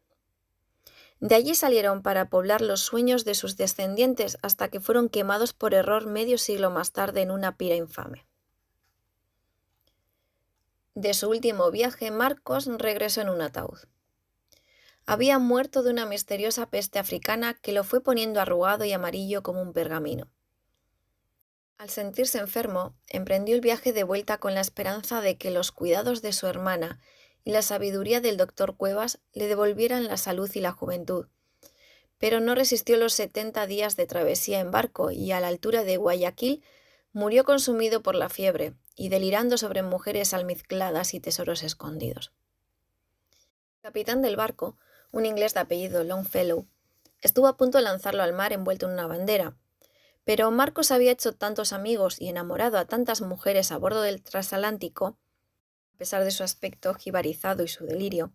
De 1.20 1.36
allí 1.36 1.56
salieron 1.56 2.02
para 2.02 2.30
poblar 2.30 2.62
los 2.62 2.82
sueños 2.82 3.26
de 3.26 3.36
sus 3.36 3.58
descendientes 3.58 4.38
hasta 4.42 4.68
que 4.70 4.80
fueron 4.80 5.10
quemados 5.10 5.54
por 5.54 5.74
error 5.74 6.06
medio 6.06 6.38
siglo 6.38 6.70
más 6.70 6.92
tarde 6.92 7.22
en 7.22 7.32
una 7.32 7.58
pira 7.58 7.76
infame. 7.76 8.28
De 10.94 11.14
su 11.14 11.30
último 11.30 11.72
viaje, 11.72 12.12
Marcos 12.12 12.68
regresó 12.68 13.22
en 13.22 13.30
un 13.30 13.42
ataúd. 13.42 13.80
Había 15.06 15.40
muerto 15.40 15.84
de 15.84 15.92
una 15.92 16.06
misteriosa 16.06 16.70
peste 16.70 17.00
africana 17.00 17.54
que 17.54 17.74
lo 17.74 17.84
fue 17.84 18.02
poniendo 18.02 18.40
arrugado 18.40 18.86
y 18.86 18.92
amarillo 18.92 19.44
como 19.44 19.62
un 19.62 19.74
pergamino. 19.74 20.30
Al 21.78 21.90
sentirse 21.90 22.38
enfermo, 22.38 22.96
emprendió 23.08 23.54
el 23.54 23.62
viaje 23.62 23.92
de 23.92 24.04
vuelta 24.04 24.38
con 24.38 24.54
la 24.54 24.62
esperanza 24.62 25.20
de 25.20 25.38
que 25.38 25.52
los 25.52 25.74
cuidados 25.74 26.22
de 26.22 26.32
su 26.32 26.48
hermana 26.48 27.02
y 27.44 27.52
la 27.52 27.62
sabiduría 27.62 28.22
del 28.22 28.38
doctor 28.38 28.78
Cuevas 28.78 29.20
le 29.34 29.48
devolvieran 29.48 30.06
la 30.08 30.16
salud 30.18 30.50
y 30.54 30.62
la 30.62 30.72
juventud. 30.72 31.28
Pero 32.18 32.40
no 32.40 32.56
resistió 32.56 32.96
los 32.96 33.14
setenta 33.14 33.68
días 33.68 33.98
de 33.98 34.08
travesía 34.08 34.62
en 34.62 34.72
barco 34.72 35.12
y 35.12 35.34
a 35.34 35.42
la 35.42 35.50
altura 35.50 35.84
de 35.84 35.98
Guayaquil 35.98 36.64
murió 37.12 37.44
consumido 37.44 38.02
por 38.02 38.16
la 38.16 38.30
fiebre 38.30 38.74
y 38.96 39.10
delirando 39.10 39.58
sobre 39.58 39.84
mujeres 39.84 40.34
almizcladas 40.34 41.14
y 41.14 41.20
tesoros 41.20 41.62
escondidos. 41.62 42.32
El 43.76 43.90
capitán 43.90 44.22
del 44.22 44.38
barco, 44.38 44.78
un 45.12 45.26
inglés 45.26 45.54
de 45.54 45.60
apellido 45.60 46.06
Longfellow, 46.06 46.68
estuvo 47.22 47.48
a 47.48 47.58
punto 47.58 47.78
de 47.78 47.84
lanzarlo 47.84 48.24
al 48.24 48.34
mar 48.34 48.54
envuelto 48.54 48.86
en 48.86 48.94
una 48.94 49.08
bandera, 49.08 49.56
Pero 50.26 50.52
Marcos 50.52 50.92
había 50.92 51.12
hecho 51.12 51.34
tantos 51.34 51.72
amigos 51.72 52.20
y 52.20 52.28
enamorado 52.28 52.78
a 52.78 52.86
tantas 52.86 53.22
mujeres 53.22 53.72
a 53.72 53.78
bordo 53.78 54.02
del 54.02 54.22
transatlántico, 54.22 55.18
a 55.94 55.98
pesar 55.98 56.24
de 56.24 56.32
su 56.32 56.44
aspecto 56.44 56.94
jibarizado 56.96 57.64
y 57.64 57.68
su 57.68 57.86
delirio, 57.86 58.34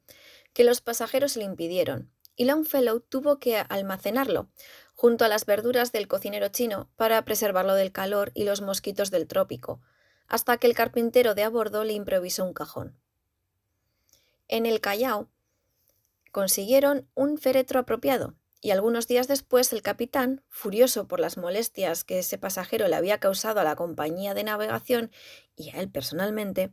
que 0.54 0.64
los 0.64 0.80
pasajeros 0.80 1.36
le 1.36 1.44
impidieron, 1.44 2.10
y 2.36 2.44
Longfellow 2.44 3.00
tuvo 3.00 3.38
que 3.38 3.58
almacenarlo, 3.58 4.48
junto 4.94 5.24
a 5.24 5.28
las 5.28 5.44
verduras 5.44 5.92
del 5.92 6.08
cocinero 6.08 6.48
chino, 6.48 6.88
para 6.96 7.22
preservarlo 7.24 7.74
del 7.74 7.92
calor 7.92 8.30
y 8.34 8.44
los 8.44 8.62
mosquitos 8.62 9.10
del 9.10 9.26
trópico, 9.26 9.82
hasta 10.26 10.56
que 10.58 10.68
el 10.68 10.74
carpintero 10.74 11.34
de 11.34 11.42
a 11.42 11.50
bordo 11.50 11.84
le 11.84 11.92
improvisó 11.92 12.44
un 12.44 12.54
cajón. 12.54 12.96
En 14.46 14.64
el 14.64 14.80
Callao 14.80 15.28
consiguieron 16.32 17.08
un 17.14 17.36
féretro 17.36 17.80
apropiado, 17.80 18.34
y 18.60 18.70
algunos 18.70 19.06
días 19.06 19.28
después 19.28 19.72
el 19.72 19.82
capitán, 19.82 20.42
furioso 20.48 21.08
por 21.08 21.20
las 21.20 21.36
molestias 21.36 22.04
que 22.04 22.18
ese 22.18 22.38
pasajero 22.38 22.88
le 22.88 22.96
había 22.96 23.18
causado 23.18 23.60
a 23.60 23.64
la 23.64 23.76
compañía 23.76 24.34
de 24.34 24.44
navegación 24.44 25.10
y 25.56 25.70
a 25.70 25.80
él 25.80 25.90
personalmente, 25.90 26.70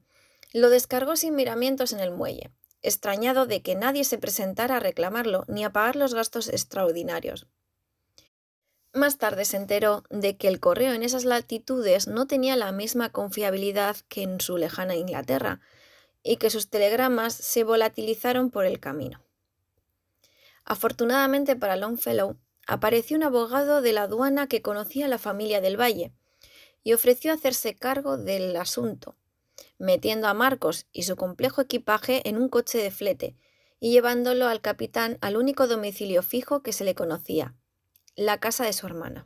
lo 0.53 0.69
descargó 0.69 1.15
sin 1.15 1.35
miramientos 1.35 1.93
en 1.93 1.99
el 1.99 2.11
muelle, 2.11 2.51
extrañado 2.81 3.45
de 3.45 3.61
que 3.61 3.75
nadie 3.75 4.03
se 4.03 4.17
presentara 4.17 4.77
a 4.77 4.79
reclamarlo 4.79 5.45
ni 5.47 5.63
a 5.63 5.71
pagar 5.71 5.95
los 5.95 6.13
gastos 6.13 6.49
extraordinarios. 6.49 7.47
Más 8.93 9.17
tarde 9.17 9.45
se 9.45 9.57
enteró 9.57 10.03
de 10.09 10.37
que 10.37 10.47
el 10.47 10.59
correo 10.59 10.93
en 10.93 11.03
esas 11.03 11.23
latitudes 11.23 12.07
no 12.07 12.25
tenía 12.25 12.55
la 12.55 12.71
misma 12.71 13.11
confiabilidad 13.11 13.97
que 14.07 14.23
en 14.23 14.41
su 14.41 14.57
lejana 14.57 14.95
Inglaterra, 14.95 15.61
y 16.23 16.37
que 16.37 16.49
sus 16.49 16.69
telegramas 16.69 17.33
se 17.33 17.63
volatilizaron 17.63 18.49
por 18.49 18.65
el 18.65 18.79
camino. 18.79 19.26
Afortunadamente 20.69 21.55
para 21.55 21.77
Longfellow, 21.77 22.35
apareció 22.67 23.15
un 23.15 23.23
abogado 23.23 23.81
de 23.81 23.93
la 23.93 24.03
aduana 24.03 24.47
que 24.47 24.61
conocía 24.61 25.05
a 25.05 25.07
la 25.07 25.17
familia 25.17 25.61
del 25.61 25.79
Valle 25.79 26.11
y 26.83 26.91
ofreció 26.91 27.31
hacerse 27.31 27.73
cargo 27.73 28.17
del 28.17 28.53
asunto, 28.57 29.15
metiendo 29.77 30.27
a 30.27 30.33
Marcos 30.33 30.85
y 30.91 31.03
su 31.03 31.15
complejo 31.15 31.61
equipaje 31.61 32.27
en 32.27 32.35
un 32.35 32.49
coche 32.49 32.79
de 32.79 32.91
flete 32.91 33.37
y 33.79 33.93
llevándolo 33.93 34.45
al 34.45 34.59
capitán 34.59 35.17
al 35.21 35.37
único 35.37 35.67
domicilio 35.67 36.21
fijo 36.21 36.61
que 36.63 36.73
se 36.73 36.83
le 36.83 36.95
conocía, 36.95 37.55
la 38.17 38.41
casa 38.41 38.65
de 38.65 38.73
su 38.73 38.87
hermana. 38.87 39.25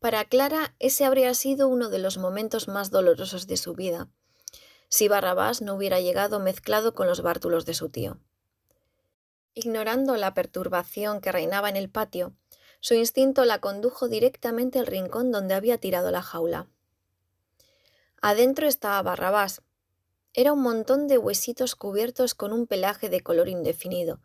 Para 0.00 0.24
Clara 0.24 0.74
ese 0.80 1.04
habría 1.04 1.34
sido 1.34 1.68
uno 1.68 1.88
de 1.88 2.00
los 2.00 2.18
momentos 2.18 2.66
más 2.66 2.90
dolorosos 2.90 3.46
de 3.46 3.56
su 3.56 3.74
vida, 3.74 4.08
si 4.88 5.06
Barrabás 5.06 5.62
no 5.62 5.74
hubiera 5.74 6.00
llegado 6.00 6.40
mezclado 6.40 6.94
con 6.94 7.06
los 7.06 7.22
bártulos 7.22 7.64
de 7.64 7.74
su 7.74 7.90
tío. 7.90 8.18
Ignorando 9.54 10.16
la 10.16 10.32
perturbación 10.32 11.20
que 11.20 11.32
reinaba 11.32 11.68
en 11.68 11.76
el 11.76 11.90
patio, 11.90 12.34
su 12.80 12.94
instinto 12.94 13.44
la 13.44 13.60
condujo 13.60 14.08
directamente 14.08 14.78
al 14.78 14.86
rincón 14.86 15.32
donde 15.32 15.54
había 15.54 15.78
tirado 15.78 16.10
la 16.10 16.22
jaula. 16.22 16.68
Adentro 18.22 18.68
estaba 18.68 19.02
Barrabás. 19.02 19.62
Era 20.34 20.52
un 20.52 20.62
montón 20.62 21.08
de 21.08 21.18
huesitos 21.18 21.74
cubiertos 21.74 22.34
con 22.34 22.52
un 22.52 22.66
pelaje 22.66 23.08
de 23.08 23.20
color 23.22 23.48
indefinido, 23.48 24.20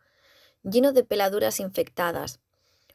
lleno 0.64 0.94
de 0.94 1.04
peladuras 1.04 1.60
infectadas, 1.60 2.40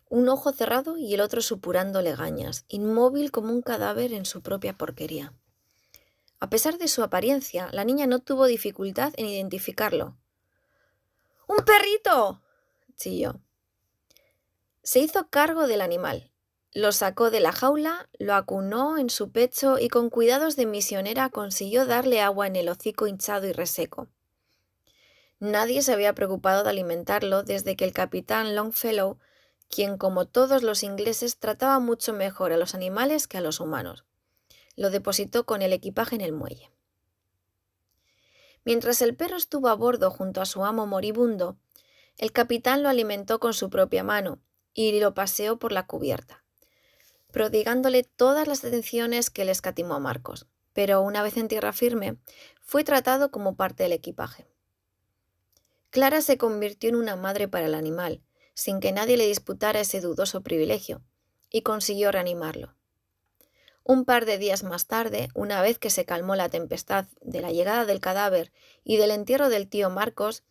un 0.08 0.28
ojo 0.28 0.52
cerrado 0.52 0.98
y 0.98 1.14
el 1.14 1.20
otro 1.20 1.40
supurando 1.40 2.02
legañas, 2.02 2.64
inmóvil 2.68 3.30
como 3.30 3.52
un 3.52 3.62
cadáver 3.62 4.12
en 4.12 4.26
su 4.26 4.42
propia 4.42 4.76
porquería. 4.76 5.32
A 6.38 6.48
pesar 6.48 6.78
de 6.78 6.88
su 6.88 7.02
apariencia, 7.02 7.68
la 7.72 7.84
niña 7.84 8.06
no 8.06 8.18
tuvo 8.18 8.46
dificultad 8.46 9.12
en 9.16 9.26
identificarlo. 9.26 10.16
¡Un 11.50 11.64
perrito! 11.64 12.40
chilló. 12.94 13.40
Se 14.84 15.00
hizo 15.00 15.30
cargo 15.30 15.66
del 15.66 15.80
animal, 15.80 16.30
lo 16.72 16.92
sacó 16.92 17.32
de 17.32 17.40
la 17.40 17.50
jaula, 17.50 18.08
lo 18.20 18.34
acunó 18.34 18.98
en 18.98 19.10
su 19.10 19.32
pecho 19.32 19.76
y 19.80 19.88
con 19.88 20.10
cuidados 20.10 20.54
de 20.54 20.66
misionera 20.66 21.28
consiguió 21.28 21.86
darle 21.86 22.20
agua 22.20 22.46
en 22.46 22.54
el 22.54 22.68
hocico 22.68 23.08
hinchado 23.08 23.48
y 23.48 23.52
reseco. 23.52 24.06
Nadie 25.40 25.82
se 25.82 25.92
había 25.92 26.14
preocupado 26.14 26.62
de 26.62 26.70
alimentarlo 26.70 27.42
desde 27.42 27.74
que 27.74 27.84
el 27.84 27.92
capitán 27.92 28.54
Longfellow, 28.54 29.18
quien 29.68 29.98
como 29.98 30.26
todos 30.28 30.62
los 30.62 30.84
ingleses 30.84 31.38
trataba 31.38 31.80
mucho 31.80 32.12
mejor 32.12 32.52
a 32.52 32.58
los 32.58 32.76
animales 32.76 33.26
que 33.26 33.38
a 33.38 33.40
los 33.40 33.58
humanos, 33.58 34.04
lo 34.76 34.90
depositó 34.90 35.46
con 35.46 35.62
el 35.62 35.72
equipaje 35.72 36.14
en 36.14 36.20
el 36.20 36.32
muelle. 36.32 36.70
Mientras 38.64 39.02
el 39.02 39.16
perro 39.16 39.36
estuvo 39.36 39.68
a 39.68 39.74
bordo 39.74 40.10
junto 40.10 40.40
a 40.40 40.46
su 40.46 40.64
amo 40.64 40.86
moribundo, 40.86 41.58
el 42.18 42.32
capitán 42.32 42.82
lo 42.82 42.88
alimentó 42.88 43.40
con 43.40 43.54
su 43.54 43.70
propia 43.70 44.04
mano 44.04 44.40
y 44.74 44.98
lo 45.00 45.14
paseó 45.14 45.58
por 45.58 45.72
la 45.72 45.86
cubierta 45.86 46.44
prodigándole 47.30 48.02
todas 48.04 48.46
las 48.46 48.64
atenciones 48.64 49.30
que 49.30 49.44
le 49.44 49.52
escatimó 49.52 49.94
a 49.94 50.00
Marcos, 50.00 50.46
pero 50.72 51.00
una 51.02 51.22
vez 51.22 51.36
en 51.36 51.48
tierra 51.48 51.72
firme, 51.72 52.16
fue 52.62 52.84
tratado 52.84 53.30
como 53.30 53.56
parte 53.56 53.84
del 53.84 53.92
equipaje. 53.92 54.46
Clara 55.90 56.22
se 56.22 56.38
convirtió 56.38 56.88
en 56.88 56.96
una 56.96 57.16
madre 57.16 57.48
para 57.48 57.66
el 57.66 57.74
animal, 57.74 58.22
sin 58.54 58.80
que 58.80 58.92
nadie 58.92 59.16
le 59.16 59.26
disputara 59.26 59.80
ese 59.80 60.00
dudoso 60.00 60.42
privilegio, 60.42 61.02
y 61.50 61.62
consiguió 61.62 62.12
reanimarlo. 62.12 62.74
Un 63.82 64.04
par 64.04 64.26
de 64.26 64.38
días 64.38 64.62
más 64.62 64.86
tarde, 64.86 65.28
una 65.34 65.62
vez 65.62 65.78
que 65.78 65.90
se 65.90 66.04
calmó 66.04 66.36
la 66.36 66.48
tempestad 66.48 67.06
de 67.22 67.40
la 67.40 67.50
llegada 67.50 67.86
del 67.86 68.00
cadáver 68.00 68.52
y 68.84 68.98
del 68.98 69.10
entierro 69.10 69.48
del 69.48 69.68
tío 69.68 69.90
Marcos, 69.90 70.44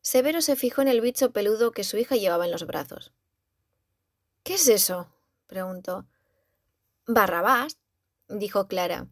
Severo 0.00 0.42
se 0.42 0.54
fijó 0.54 0.82
en 0.82 0.88
el 0.88 1.00
bicho 1.00 1.32
peludo 1.32 1.72
que 1.72 1.82
su 1.82 1.96
hija 1.96 2.16
llevaba 2.16 2.44
en 2.44 2.50
los 2.52 2.66
brazos. 2.66 3.12
¿Qué 4.42 4.54
es 4.54 4.68
eso? 4.68 5.08
preguntó. 5.46 6.06
Barrabás, 7.06 7.78
dijo 8.28 8.68
Clara. 8.68 9.08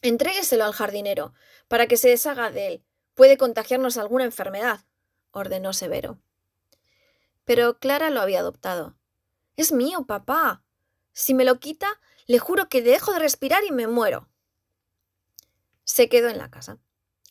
Entrégueselo 0.00 0.64
al 0.64 0.72
jardinero, 0.72 1.34
para 1.66 1.88
que 1.88 1.96
se 1.96 2.08
deshaga 2.08 2.52
de 2.52 2.66
él. 2.68 2.84
Puede 3.14 3.36
contagiarnos 3.36 3.96
alguna 3.96 4.24
enfermedad, 4.24 4.84
ordenó 5.32 5.72
Severo. 5.72 6.20
Pero 7.44 7.78
Clara 7.80 8.10
lo 8.10 8.20
había 8.20 8.40
adoptado. 8.40 8.96
Es 9.56 9.72
mío, 9.72 10.06
papá. 10.06 10.62
Si 11.12 11.34
me 11.34 11.44
lo 11.44 11.58
quita, 11.58 11.88
le 12.28 12.38
juro 12.38 12.68
que 12.68 12.82
dejo 12.82 13.12
de 13.12 13.18
respirar 13.18 13.64
y 13.64 13.72
me 13.72 13.88
muero. 13.88 14.28
Se 15.84 16.10
quedó 16.10 16.28
en 16.28 16.36
la 16.36 16.50
casa. 16.50 16.78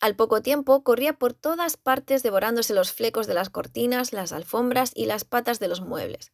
Al 0.00 0.16
poco 0.16 0.42
tiempo 0.42 0.82
corría 0.82 1.14
por 1.14 1.34
todas 1.34 1.76
partes 1.76 2.24
devorándose 2.24 2.74
los 2.74 2.92
flecos 2.92 3.28
de 3.28 3.34
las 3.34 3.48
cortinas, 3.48 4.12
las 4.12 4.32
alfombras 4.32 4.90
y 4.94 5.06
las 5.06 5.24
patas 5.24 5.60
de 5.60 5.68
los 5.68 5.80
muebles. 5.80 6.32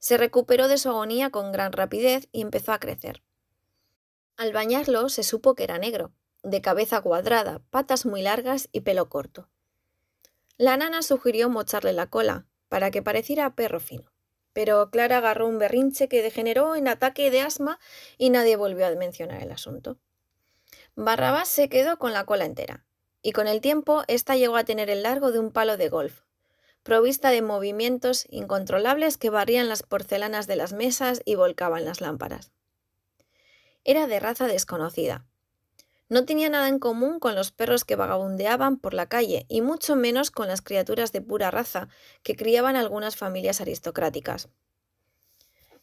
Se 0.00 0.16
recuperó 0.16 0.66
de 0.66 0.78
su 0.78 0.88
agonía 0.88 1.30
con 1.30 1.52
gran 1.52 1.72
rapidez 1.72 2.28
y 2.32 2.42
empezó 2.42 2.72
a 2.72 2.80
crecer. 2.80 3.22
Al 4.36 4.52
bañarlo 4.52 5.08
se 5.08 5.22
supo 5.22 5.54
que 5.54 5.64
era 5.64 5.78
negro, 5.78 6.12
de 6.42 6.60
cabeza 6.60 7.00
cuadrada, 7.02 7.60
patas 7.70 8.04
muy 8.04 8.22
largas 8.22 8.68
y 8.72 8.80
pelo 8.80 9.08
corto. 9.08 9.48
La 10.56 10.76
nana 10.76 11.02
sugirió 11.02 11.48
mocharle 11.48 11.92
la 11.92 12.08
cola, 12.08 12.46
para 12.68 12.90
que 12.90 13.02
pareciera 13.02 13.54
perro 13.54 13.78
fino. 13.78 14.09
Pero 14.52 14.90
Clara 14.90 15.18
agarró 15.18 15.46
un 15.46 15.58
berrinche 15.58 16.08
que 16.08 16.22
degeneró 16.22 16.74
en 16.76 16.88
ataque 16.88 17.30
de 17.30 17.40
asma 17.40 17.78
y 18.18 18.30
nadie 18.30 18.56
volvió 18.56 18.86
a 18.86 18.94
mencionar 18.94 19.42
el 19.42 19.52
asunto. 19.52 19.98
Barrabás 20.96 21.48
se 21.48 21.68
quedó 21.68 21.98
con 21.98 22.12
la 22.12 22.24
cola 22.24 22.44
entera, 22.44 22.84
y 23.22 23.32
con 23.32 23.46
el 23.46 23.60
tiempo 23.60 24.02
ésta 24.08 24.36
llegó 24.36 24.56
a 24.56 24.64
tener 24.64 24.90
el 24.90 25.02
largo 25.02 25.32
de 25.32 25.38
un 25.38 25.52
palo 25.52 25.76
de 25.76 25.88
golf, 25.88 26.22
provista 26.82 27.30
de 27.30 27.42
movimientos 27.42 28.26
incontrolables 28.30 29.16
que 29.16 29.30
barrían 29.30 29.68
las 29.68 29.82
porcelanas 29.82 30.46
de 30.46 30.56
las 30.56 30.72
mesas 30.72 31.22
y 31.24 31.34
volcaban 31.34 31.84
las 31.84 32.00
lámparas. 32.00 32.52
Era 33.84 34.06
de 34.06 34.20
raza 34.20 34.46
desconocida. 34.46 35.26
No 36.10 36.24
tenía 36.24 36.50
nada 36.50 36.66
en 36.66 36.80
común 36.80 37.20
con 37.20 37.36
los 37.36 37.52
perros 37.52 37.84
que 37.84 37.94
vagabundeaban 37.94 38.78
por 38.78 38.94
la 38.94 39.06
calle 39.08 39.46
y 39.48 39.60
mucho 39.60 39.94
menos 39.94 40.32
con 40.32 40.48
las 40.48 40.60
criaturas 40.60 41.12
de 41.12 41.22
pura 41.22 41.52
raza 41.52 41.88
que 42.24 42.34
criaban 42.34 42.74
algunas 42.74 43.14
familias 43.14 43.60
aristocráticas. 43.60 44.48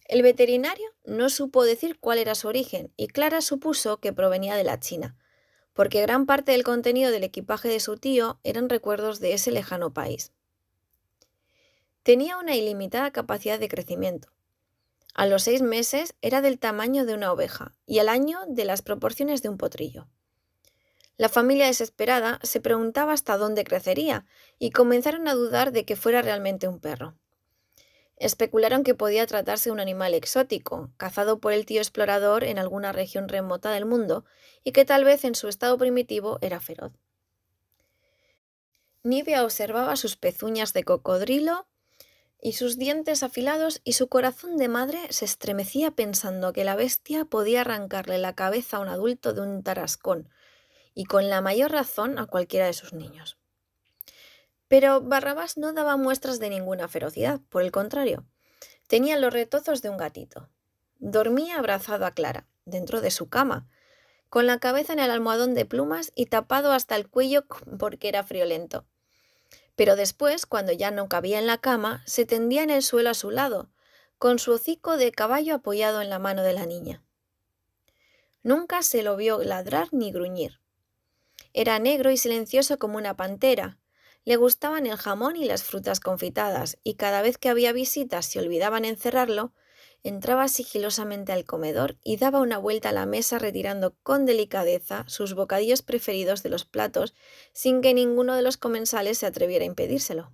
El 0.03 0.23
veterinario 0.23 0.85
no 1.05 1.29
supo 1.29 1.63
decir 1.63 1.97
cuál 1.97 2.17
era 2.17 2.35
su 2.35 2.49
origen 2.49 2.91
y 2.97 3.07
Clara 3.07 3.39
supuso 3.39 4.01
que 4.01 4.11
provenía 4.11 4.57
de 4.57 4.65
la 4.65 4.81
China, 4.81 5.15
porque 5.71 6.01
gran 6.01 6.25
parte 6.25 6.51
del 6.51 6.63
contenido 6.63 7.09
del 7.09 7.23
equipaje 7.23 7.69
de 7.69 7.79
su 7.79 7.95
tío 7.95 8.41
eran 8.43 8.67
recuerdos 8.67 9.21
de 9.21 9.33
ese 9.33 9.51
lejano 9.51 9.93
país. 9.93 10.33
Tenía 12.03 12.37
una 12.37 12.53
ilimitada 12.53 13.11
capacidad 13.11 13.59
de 13.59 13.69
crecimiento. 13.69 14.33
A 15.13 15.25
los 15.25 15.43
seis 15.43 15.61
meses 15.61 16.15
era 16.21 16.41
del 16.41 16.59
tamaño 16.59 17.05
de 17.05 17.13
una 17.13 17.31
oveja 17.31 17.75
y 17.85 17.99
al 17.99 18.09
año 18.09 18.39
de 18.49 18.65
las 18.65 18.81
proporciones 18.81 19.41
de 19.41 19.49
un 19.49 19.57
potrillo. 19.57 20.07
La 21.17 21.29
familia 21.29 21.65
desesperada 21.65 22.39
se 22.43 22.61
preguntaba 22.61 23.13
hasta 23.13 23.37
dónde 23.37 23.63
crecería 23.63 24.25
y 24.59 24.69
comenzaron 24.69 25.27
a 25.27 25.33
dudar 25.33 25.71
de 25.71 25.83
que 25.83 25.95
fuera 25.95 26.21
realmente 26.21 26.67
un 26.67 26.79
perro. 26.79 27.15
Especularon 28.17 28.83
que 28.83 28.95
podía 28.95 29.25
tratarse 29.25 29.69
de 29.69 29.73
un 29.73 29.79
animal 29.79 30.13
exótico, 30.13 30.91
cazado 30.97 31.39
por 31.39 31.53
el 31.53 31.65
tío 31.65 31.81
explorador 31.81 32.43
en 32.43 32.59
alguna 32.59 32.91
región 32.91 33.29
remota 33.29 33.71
del 33.71 33.85
mundo, 33.85 34.25
y 34.63 34.71
que 34.71 34.85
tal 34.85 35.03
vez 35.03 35.23
en 35.23 35.35
su 35.35 35.47
estado 35.47 35.77
primitivo 35.77 36.37
era 36.41 36.59
feroz. 36.59 36.93
Nivea 39.03 39.43
observaba 39.43 39.95
sus 39.95 40.17
pezuñas 40.17 40.73
de 40.73 40.83
cocodrilo 40.83 41.67
y 42.41 42.53
sus 42.53 42.77
dientes 42.77 43.23
afilados 43.23 43.81
y 43.83 43.93
su 43.93 44.07
corazón 44.07 44.57
de 44.57 44.67
madre 44.67 44.99
se 45.11 45.25
estremecía 45.25 45.91
pensando 45.91 46.53
que 46.53 46.63
la 46.63 46.75
bestia 46.75 47.25
podía 47.25 47.61
arrancarle 47.61 48.17
la 48.17 48.35
cabeza 48.35 48.77
a 48.77 48.79
un 48.81 48.89
adulto 48.89 49.33
de 49.33 49.41
un 49.41 49.63
tarascón, 49.63 50.29
y 50.97 51.05
con 51.05 51.29
la 51.29 51.41
mayor 51.41 51.71
razón 51.71 52.17
a 52.17 52.25
cualquiera 52.25 52.65
de 52.65 52.73
sus 52.73 52.91
niños. 52.91 53.37
Pero 54.67 54.99
Barrabás 54.99 55.55
no 55.55 55.71
daba 55.71 55.95
muestras 55.95 56.39
de 56.39 56.49
ninguna 56.49 56.87
ferocidad, 56.87 57.39
por 57.49 57.61
el 57.61 57.71
contrario, 57.71 58.25
tenía 58.87 59.15
los 59.15 59.31
retozos 59.31 59.83
de 59.83 59.91
un 59.91 59.97
gatito. 59.97 60.49
Dormía 60.97 61.59
abrazado 61.59 62.07
a 62.07 62.11
Clara, 62.15 62.47
dentro 62.65 62.99
de 62.99 63.11
su 63.11 63.29
cama, 63.29 63.67
con 64.29 64.47
la 64.47 64.57
cabeza 64.57 64.91
en 64.91 64.97
el 64.97 65.11
almohadón 65.11 65.53
de 65.53 65.65
plumas 65.65 66.11
y 66.15 66.25
tapado 66.25 66.71
hasta 66.71 66.95
el 66.95 67.07
cuello 67.07 67.45
porque 67.77 68.09
era 68.09 68.23
friolento. 68.23 68.87
Pero 69.75 69.95
después, 69.95 70.47
cuando 70.47 70.71
ya 70.71 70.89
no 70.89 71.07
cabía 71.07 71.37
en 71.37 71.45
la 71.45 71.59
cama, 71.59 72.01
se 72.07 72.25
tendía 72.25 72.63
en 72.63 72.71
el 72.71 72.81
suelo 72.81 73.11
a 73.11 73.13
su 73.13 73.29
lado, 73.29 73.69
con 74.17 74.39
su 74.39 74.51
hocico 74.53 74.97
de 74.97 75.11
caballo 75.11 75.53
apoyado 75.53 76.01
en 76.01 76.09
la 76.09 76.17
mano 76.17 76.41
de 76.41 76.53
la 76.53 76.65
niña. 76.65 77.03
Nunca 78.41 78.81
se 78.81 79.03
lo 79.03 79.15
vio 79.15 79.43
ladrar 79.43 79.89
ni 79.91 80.11
gruñir. 80.11 80.59
Era 81.59 81.79
negro 81.79 82.11
y 82.11 82.17
silencioso 82.17 82.77
como 82.77 82.99
una 82.99 83.17
pantera. 83.17 83.79
Le 84.25 84.35
gustaban 84.35 84.85
el 84.85 84.95
jamón 84.95 85.35
y 85.35 85.45
las 85.45 85.63
frutas 85.63 85.99
confitadas, 85.99 86.77
y 86.83 86.93
cada 86.97 87.23
vez 87.23 87.39
que 87.39 87.49
había 87.49 87.71
visitas 87.71 88.35
y 88.35 88.37
olvidaban 88.37 88.85
encerrarlo, 88.85 89.55
entraba 90.03 90.49
sigilosamente 90.49 91.31
al 91.31 91.45
comedor 91.45 91.97
y 92.03 92.17
daba 92.17 92.41
una 92.41 92.59
vuelta 92.59 92.89
a 92.89 92.91
la 92.91 93.07
mesa 93.07 93.39
retirando 93.39 93.95
con 94.03 94.27
delicadeza 94.27 95.03
sus 95.07 95.33
bocadillos 95.33 95.81
preferidos 95.81 96.43
de 96.43 96.49
los 96.49 96.63
platos 96.63 97.15
sin 97.53 97.81
que 97.81 97.95
ninguno 97.95 98.35
de 98.35 98.43
los 98.43 98.57
comensales 98.57 99.17
se 99.17 99.25
atreviera 99.25 99.63
a 99.63 99.65
impedírselo. 99.65 100.31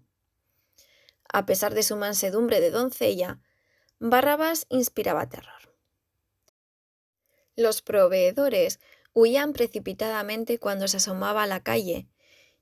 A 1.31 1.45
pesar 1.45 1.73
de 1.73 1.83
su 1.83 1.95
mansedumbre 1.95 2.59
de 2.59 2.69
doncella, 2.69 3.39
Barrabás 3.97 4.65
inspiraba 4.67 5.29
terror. 5.29 5.73
Los 7.55 7.81
proveedores 7.81 8.81
huían 9.13 9.53
precipitadamente 9.53 10.59
cuando 10.59 10.87
se 10.87 10.97
asomaba 10.97 11.43
a 11.43 11.47
la 11.47 11.61
calle, 11.61 12.07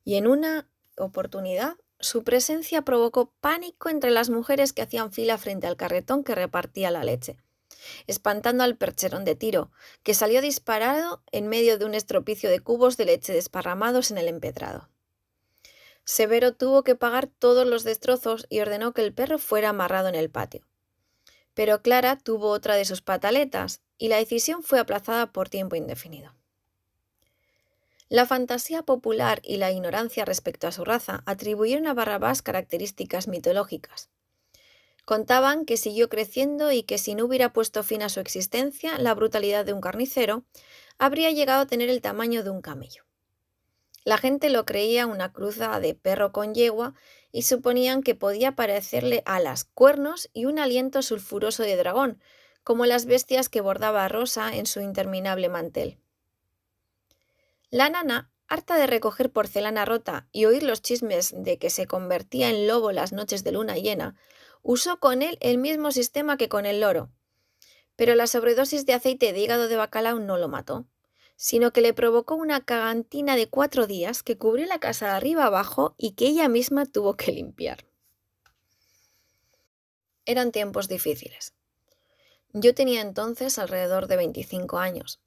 y 0.03 0.15
en 0.15 0.27
una 0.27 0.69
oportunidad 0.97 1.75
su 1.99 2.23
presencia 2.23 2.81
provocó 2.81 3.31
pánico 3.41 3.89
entre 3.89 4.11
las 4.11 4.29
mujeres 4.29 4.73
que 4.73 4.81
hacían 4.81 5.11
fila 5.11 5.37
frente 5.37 5.67
al 5.67 5.77
carretón 5.77 6.23
que 6.23 6.35
repartía 6.35 6.91
la 6.91 7.03
leche, 7.03 7.37
espantando 8.07 8.63
al 8.63 8.75
percherón 8.75 9.23
de 9.23 9.35
tiro, 9.35 9.71
que 10.03 10.13
salió 10.13 10.41
disparado 10.41 11.23
en 11.31 11.47
medio 11.47 11.77
de 11.77 11.85
un 11.85 11.93
estropicio 11.93 12.49
de 12.49 12.59
cubos 12.59 12.97
de 12.97 13.05
leche 13.05 13.33
desparramados 13.33 14.11
en 14.11 14.17
el 14.17 14.27
empedrado. 14.27 14.89
Severo 16.03 16.53
tuvo 16.53 16.83
que 16.83 16.95
pagar 16.95 17.27
todos 17.27 17.67
los 17.67 17.83
destrozos 17.83 18.47
y 18.49 18.59
ordenó 18.59 18.93
que 18.93 19.01
el 19.01 19.13
perro 19.13 19.37
fuera 19.37 19.69
amarrado 19.69 20.09
en 20.09 20.15
el 20.15 20.31
patio. 20.31 20.67
Pero 21.53 21.81
Clara 21.81 22.17
tuvo 22.17 22.49
otra 22.49 22.75
de 22.75 22.85
sus 22.85 23.01
pataletas 23.01 23.81
y 23.97 24.07
la 24.07 24.17
decisión 24.17 24.63
fue 24.63 24.79
aplazada 24.79 25.31
por 25.31 25.49
tiempo 25.49 25.75
indefinido. 25.75 26.33
La 28.11 28.25
fantasía 28.25 28.83
popular 28.83 29.39
y 29.41 29.55
la 29.55 29.71
ignorancia 29.71 30.25
respecto 30.25 30.67
a 30.67 30.73
su 30.73 30.83
raza 30.83 31.23
atribuyeron 31.25 31.87
a 31.87 31.93
Barrabás 31.93 32.41
características 32.41 33.29
mitológicas. 33.29 34.09
Contaban 35.05 35.63
que 35.63 35.77
siguió 35.77 36.09
creciendo 36.09 36.73
y 36.73 36.83
que 36.83 36.97
si 36.97 37.15
no 37.15 37.23
hubiera 37.23 37.53
puesto 37.53 37.83
fin 37.83 38.03
a 38.03 38.09
su 38.09 38.19
existencia 38.19 38.97
la 38.97 39.13
brutalidad 39.13 39.63
de 39.63 39.71
un 39.71 39.79
carnicero, 39.79 40.43
habría 40.97 41.31
llegado 41.31 41.61
a 41.61 41.67
tener 41.67 41.89
el 41.89 42.01
tamaño 42.01 42.43
de 42.43 42.49
un 42.49 42.61
camello. 42.61 43.05
La 44.03 44.17
gente 44.17 44.49
lo 44.49 44.65
creía 44.65 45.07
una 45.07 45.31
cruza 45.31 45.79
de 45.79 45.95
perro 45.95 46.33
con 46.33 46.53
yegua 46.53 46.93
y 47.31 47.43
suponían 47.43 48.03
que 48.03 48.13
podía 48.13 48.57
parecerle 48.57 49.23
alas, 49.25 49.63
cuernos 49.63 50.29
y 50.33 50.47
un 50.47 50.59
aliento 50.59 51.01
sulfuroso 51.01 51.63
de 51.63 51.77
dragón, 51.77 52.19
como 52.65 52.85
las 52.85 53.05
bestias 53.05 53.47
que 53.47 53.61
bordaba 53.61 54.05
Rosa 54.09 54.53
en 54.53 54.65
su 54.65 54.81
interminable 54.81 55.47
mantel. 55.47 56.00
La 57.71 57.89
nana, 57.89 58.29
harta 58.49 58.75
de 58.75 58.85
recoger 58.85 59.31
porcelana 59.31 59.85
rota 59.85 60.27
y 60.33 60.43
oír 60.43 60.61
los 60.61 60.81
chismes 60.81 61.33
de 61.33 61.57
que 61.57 61.69
se 61.69 61.87
convertía 61.87 62.49
en 62.49 62.67
lobo 62.67 62.91
las 62.91 63.13
noches 63.13 63.45
de 63.45 63.53
luna 63.53 63.77
llena, 63.77 64.17
usó 64.61 64.99
con 64.99 65.21
él 65.21 65.37
el 65.39 65.57
mismo 65.57 65.93
sistema 65.93 66.35
que 66.35 66.49
con 66.49 66.65
el 66.65 66.81
loro. 66.81 67.09
Pero 67.95 68.13
la 68.15 68.27
sobredosis 68.27 68.85
de 68.85 68.93
aceite 68.93 69.31
de 69.31 69.39
hígado 69.39 69.69
de 69.69 69.77
bacalao 69.77 70.19
no 70.19 70.37
lo 70.37 70.49
mató, 70.49 70.85
sino 71.37 71.71
que 71.71 71.79
le 71.79 71.93
provocó 71.93 72.35
una 72.35 72.59
cagantina 72.59 73.37
de 73.37 73.47
cuatro 73.47 73.87
días 73.87 74.21
que 74.21 74.37
cubrió 74.37 74.65
la 74.65 74.79
casa 74.79 75.05
de 75.05 75.11
arriba 75.13 75.45
abajo 75.45 75.95
y 75.97 76.11
que 76.11 76.27
ella 76.27 76.49
misma 76.49 76.85
tuvo 76.85 77.15
que 77.15 77.31
limpiar. 77.31 77.85
Eran 80.25 80.51
tiempos 80.51 80.89
difíciles. 80.89 81.53
Yo 82.51 82.75
tenía 82.75 82.99
entonces 82.99 83.57
alrededor 83.57 84.07
de 84.07 84.17
25 84.17 84.77
años 84.77 85.21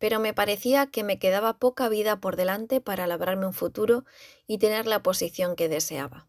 pero 0.00 0.18
me 0.18 0.32
parecía 0.32 0.86
que 0.86 1.04
me 1.04 1.18
quedaba 1.18 1.58
poca 1.58 1.90
vida 1.90 2.20
por 2.20 2.34
delante 2.34 2.80
para 2.80 3.06
labrarme 3.06 3.46
un 3.46 3.52
futuro 3.52 4.04
y 4.46 4.56
tener 4.56 4.86
la 4.86 5.02
posición 5.02 5.54
que 5.54 5.68
deseaba. 5.68 6.26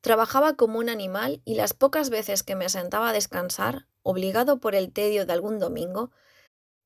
Trabajaba 0.00 0.54
como 0.54 0.78
un 0.78 0.88
animal 0.88 1.42
y 1.44 1.56
las 1.56 1.74
pocas 1.74 2.08
veces 2.08 2.44
que 2.44 2.54
me 2.54 2.68
sentaba 2.68 3.10
a 3.10 3.12
descansar, 3.12 3.88
obligado 4.02 4.60
por 4.60 4.76
el 4.76 4.92
tedio 4.92 5.26
de 5.26 5.32
algún 5.32 5.58
domingo, 5.58 6.12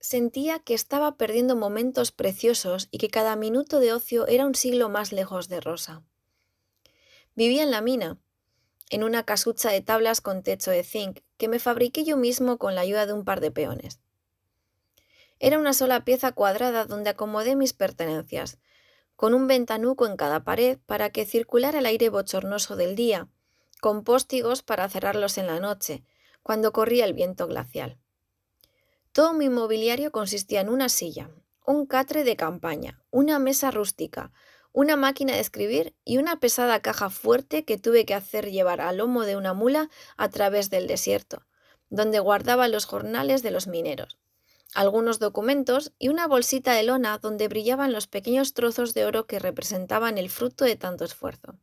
sentía 0.01 0.61
que 0.61 0.73
estaba 0.73 1.19
perdiendo 1.19 1.57
momentos 1.57 2.11
preciosos 2.11 2.89
y 2.91 2.97
que 2.97 3.11
cada 3.11 3.37
minuto 3.37 3.79
de 3.79 3.93
ocio 3.93 4.27
era 4.27 4.47
un 4.47 4.55
siglo 4.55 4.89
más 4.89 5.12
lejos 5.12 5.49
de 5.49 5.61
Rosa. 5.61 6.03
Vivía 7.35 7.62
en 7.62 7.71
la 7.71 7.83
mina, 7.83 8.19
en 8.89 9.05
una 9.05 9.25
casucha 9.25 9.71
de 9.71 9.83
tablas 9.83 10.23
con 10.23 10.43
techo 10.43 10.71
de 10.71 10.85
zinc 10.85 11.21
que 11.37 11.49
me 11.49 11.59
fabriqué 11.59 12.03
yo 12.03 12.17
mismo 12.17 12.57
con 12.57 12.75
la 12.75 12.81
ayuda 12.81 13.05
de 13.05 13.12
un 13.12 13.27
par 13.27 13.41
de 13.41 13.51
peones. 13.51 14.01
Era 15.38 15.59
una 15.59 15.75
sola 15.75 16.03
pieza 16.05 16.33
cuadrada 16.33 16.87
donde 16.87 17.11
acomodé 17.11 17.57
mis 17.57 17.75
pertenencias, 17.75 18.59
con 19.16 19.35
un 19.35 19.46
ventanuco 19.46 20.07
en 20.07 20.16
cada 20.16 20.44
pared 20.44 20.79
para 20.87 21.11
que 21.11 21.27
circulara 21.27 21.81
el 21.81 21.87
aire 21.87 22.09
bochornoso 22.09 22.75
del 22.75 22.96
día, 22.96 23.29
con 23.81 24.03
póstigos 24.03 24.62
para 24.62 24.88
cerrarlos 24.88 25.37
en 25.37 25.46
la 25.46 25.61
noche, 25.61 26.05
cuando 26.42 26.72
corría 26.72 27.05
el 27.05 27.12
viento 27.12 27.46
glacial. 27.46 27.99
Todo 29.12 29.35
mi 29.35 29.51
mobiliario 29.51 30.11
consistía 30.11 30.62
en 30.62 30.70
una 30.70 30.88
silla, 30.88 31.31
un 31.66 31.87
catre 31.87 32.25
de 32.25 32.37
campaña, 32.37 33.03
una 33.11 33.38
mesa 33.38 33.70
rústica, 33.70 34.33
una 34.72 34.96
máquina 34.96 35.35
de 35.35 35.40
escribir 35.40 35.94
y 36.05 36.16
una 36.16 36.40
pesada 36.40 36.81
caja 36.81 37.11
fuerte 37.11 37.64
que 37.64 37.77
tuve 37.77 38.07
que 38.07 38.14
hacer 38.14 38.51
llevar 38.51 38.81
al 38.81 38.99
lomo 38.99 39.25
de 39.25 39.37
una 39.37 39.53
mula 39.53 39.90
a 40.16 40.31
través 40.31 40.70
del 40.70 40.87
desierto, 40.87 41.46
donde 41.90 42.20
guardaba 42.20 42.68
los 42.68 42.87
jornales 42.87 43.42
de 43.42 43.51
los 43.51 43.66
mineros 43.66 44.18
algunos 44.74 45.18
documentos 45.18 45.92
y 45.98 46.09
una 46.09 46.26
bolsita 46.26 46.72
de 46.72 46.83
lona 46.83 47.18
donde 47.18 47.48
brillaban 47.48 47.92
los 47.92 48.07
pequeños 48.07 48.55
trozos 48.55 48.94
de 48.94 49.05
oro 49.05 49.26
que 49.26 49.38
representaban 49.38 50.18
el 50.18 50.31
fruto 50.31 50.64
de 50.64 50.76
tanto 50.76 51.05
esfuerzo. 51.05 51.57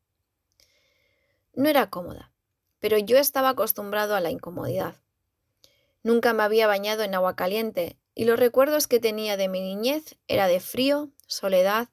No 1.54 1.70
era 1.70 1.90
cómoda, 1.90 2.32
pero 2.80 2.98
yo 2.98 3.18
estaba 3.18 3.50
acostumbrado 3.50 4.16
a 4.16 4.20
la 4.20 4.32
incomodidad. 4.32 4.96
Nunca 6.02 6.34
me 6.34 6.44
había 6.44 6.68
bañado 6.68 7.04
en 7.04 7.16
agua 7.16 7.36
caliente 7.36 7.98
y 8.16 8.26
los 8.26 8.40
recuerdos 8.40 8.88
que 8.88 9.00
tenía 9.00 9.38
de 9.38 9.48
mi 9.48 9.62
niñez 9.62 10.18
era 10.28 10.48
de 10.48 10.60
frío, 10.60 11.10
soledad 11.28 11.90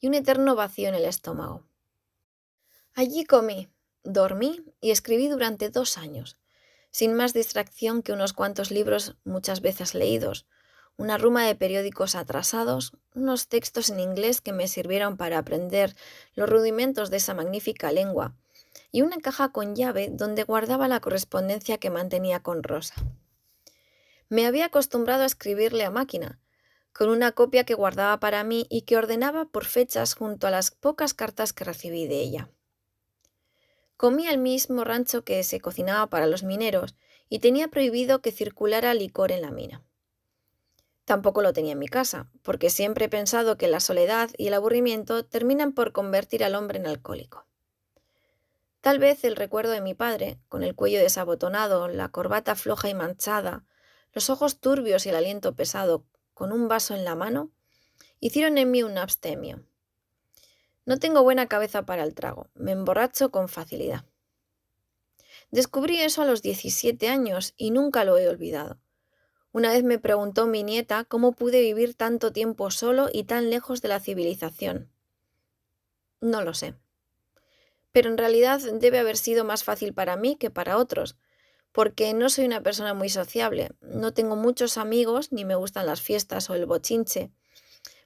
y 0.00 0.06
un 0.06 0.14
eterno 0.14 0.54
vacío 0.54 0.88
en 0.88 0.94
el 0.94 1.04
estómago. 1.04 1.64
Allí 2.94 3.24
comí, 3.24 3.68
dormí 4.04 4.64
y 4.80 4.92
escribí 4.92 5.28
durante 5.28 5.68
dos 5.68 5.98
años, 5.98 6.36
sin 6.94 7.12
más 7.12 7.32
distracción 7.34 8.02
que 8.02 8.12
unos 8.12 8.32
cuantos 8.32 8.70
libros 8.70 9.16
muchas 9.24 9.62
veces 9.62 9.96
leídos, 9.96 10.46
una 10.96 11.18
ruma 11.18 11.44
de 11.44 11.56
periódicos 11.56 12.14
atrasados, 12.14 12.92
unos 13.16 13.48
textos 13.48 13.90
en 13.90 13.98
inglés 13.98 14.40
que 14.40 14.52
me 14.52 14.68
sirvieron 14.68 15.16
para 15.16 15.38
aprender 15.38 15.96
los 16.36 16.48
rudimentos 16.48 17.10
de 17.10 17.16
esa 17.16 17.34
magnífica 17.34 17.90
lengua, 17.90 18.36
y 18.92 19.02
una 19.02 19.16
caja 19.16 19.50
con 19.50 19.74
llave 19.74 20.08
donde 20.12 20.44
guardaba 20.44 20.86
la 20.86 21.00
correspondencia 21.00 21.78
que 21.78 21.90
mantenía 21.90 22.44
con 22.44 22.62
Rosa. 22.62 22.94
Me 24.28 24.46
había 24.46 24.66
acostumbrado 24.66 25.24
a 25.24 25.26
escribirle 25.26 25.82
a 25.84 25.90
máquina, 25.90 26.38
con 26.92 27.08
una 27.08 27.32
copia 27.32 27.64
que 27.64 27.74
guardaba 27.74 28.20
para 28.20 28.44
mí 28.44 28.68
y 28.70 28.82
que 28.82 28.96
ordenaba 28.96 29.46
por 29.46 29.64
fechas 29.64 30.14
junto 30.14 30.46
a 30.46 30.52
las 30.52 30.70
pocas 30.70 31.12
cartas 31.12 31.52
que 31.52 31.64
recibí 31.64 32.06
de 32.06 32.20
ella. 32.20 32.53
Comía 34.04 34.32
el 34.32 34.36
mismo 34.36 34.84
rancho 34.84 35.24
que 35.24 35.42
se 35.44 35.60
cocinaba 35.60 36.10
para 36.10 36.26
los 36.26 36.42
mineros 36.42 36.94
y 37.30 37.38
tenía 37.38 37.68
prohibido 37.68 38.20
que 38.20 38.32
circulara 38.32 38.92
licor 38.92 39.32
en 39.32 39.40
la 39.40 39.50
mina. 39.50 39.82
Tampoco 41.06 41.40
lo 41.40 41.54
tenía 41.54 41.72
en 41.72 41.78
mi 41.78 41.88
casa, 41.88 42.28
porque 42.42 42.68
siempre 42.68 43.06
he 43.06 43.08
pensado 43.08 43.56
que 43.56 43.66
la 43.66 43.80
soledad 43.80 44.28
y 44.36 44.48
el 44.48 44.52
aburrimiento 44.52 45.24
terminan 45.24 45.72
por 45.72 45.92
convertir 45.92 46.44
al 46.44 46.54
hombre 46.54 46.78
en 46.78 46.86
alcohólico. 46.86 47.46
Tal 48.82 48.98
vez 48.98 49.24
el 49.24 49.36
recuerdo 49.36 49.72
de 49.72 49.80
mi 49.80 49.94
padre, 49.94 50.38
con 50.50 50.64
el 50.64 50.74
cuello 50.74 50.98
desabotonado, 50.98 51.88
la 51.88 52.10
corbata 52.10 52.56
floja 52.56 52.90
y 52.90 52.94
manchada, 52.94 53.64
los 54.12 54.28
ojos 54.28 54.60
turbios 54.60 55.06
y 55.06 55.08
el 55.08 55.16
aliento 55.16 55.54
pesado, 55.54 56.04
con 56.34 56.52
un 56.52 56.68
vaso 56.68 56.94
en 56.94 57.06
la 57.06 57.14
mano, 57.14 57.52
hicieron 58.20 58.58
en 58.58 58.70
mí 58.70 58.82
un 58.82 58.98
abstemio. 58.98 59.64
No 60.86 60.98
tengo 60.98 61.22
buena 61.22 61.46
cabeza 61.46 61.86
para 61.86 62.02
el 62.04 62.14
trago, 62.14 62.50
me 62.54 62.72
emborracho 62.72 63.30
con 63.30 63.48
facilidad. 63.48 64.04
Descubrí 65.50 66.00
eso 66.00 66.22
a 66.22 66.26
los 66.26 66.42
17 66.42 67.08
años 67.08 67.54
y 67.56 67.70
nunca 67.70 68.04
lo 68.04 68.18
he 68.18 68.28
olvidado. 68.28 68.78
Una 69.52 69.70
vez 69.70 69.84
me 69.84 69.98
preguntó 69.98 70.46
mi 70.46 70.62
nieta 70.62 71.04
cómo 71.04 71.32
pude 71.32 71.60
vivir 71.60 71.94
tanto 71.94 72.32
tiempo 72.32 72.70
solo 72.70 73.08
y 73.12 73.24
tan 73.24 73.50
lejos 73.50 73.80
de 73.80 73.88
la 73.88 74.00
civilización. 74.00 74.90
No 76.20 76.42
lo 76.42 76.54
sé. 76.54 76.74
Pero 77.92 78.10
en 78.10 78.18
realidad 78.18 78.60
debe 78.60 78.98
haber 78.98 79.16
sido 79.16 79.44
más 79.44 79.62
fácil 79.62 79.94
para 79.94 80.16
mí 80.16 80.36
que 80.36 80.50
para 80.50 80.76
otros, 80.76 81.16
porque 81.70 82.12
no 82.14 82.28
soy 82.28 82.46
una 82.46 82.62
persona 82.62 82.94
muy 82.94 83.08
sociable, 83.08 83.70
no 83.80 84.12
tengo 84.12 84.36
muchos 84.36 84.76
amigos 84.76 85.32
ni 85.32 85.44
me 85.44 85.54
gustan 85.54 85.86
las 85.86 86.02
fiestas 86.02 86.50
o 86.50 86.54
el 86.54 86.66
bochinche. 86.66 87.30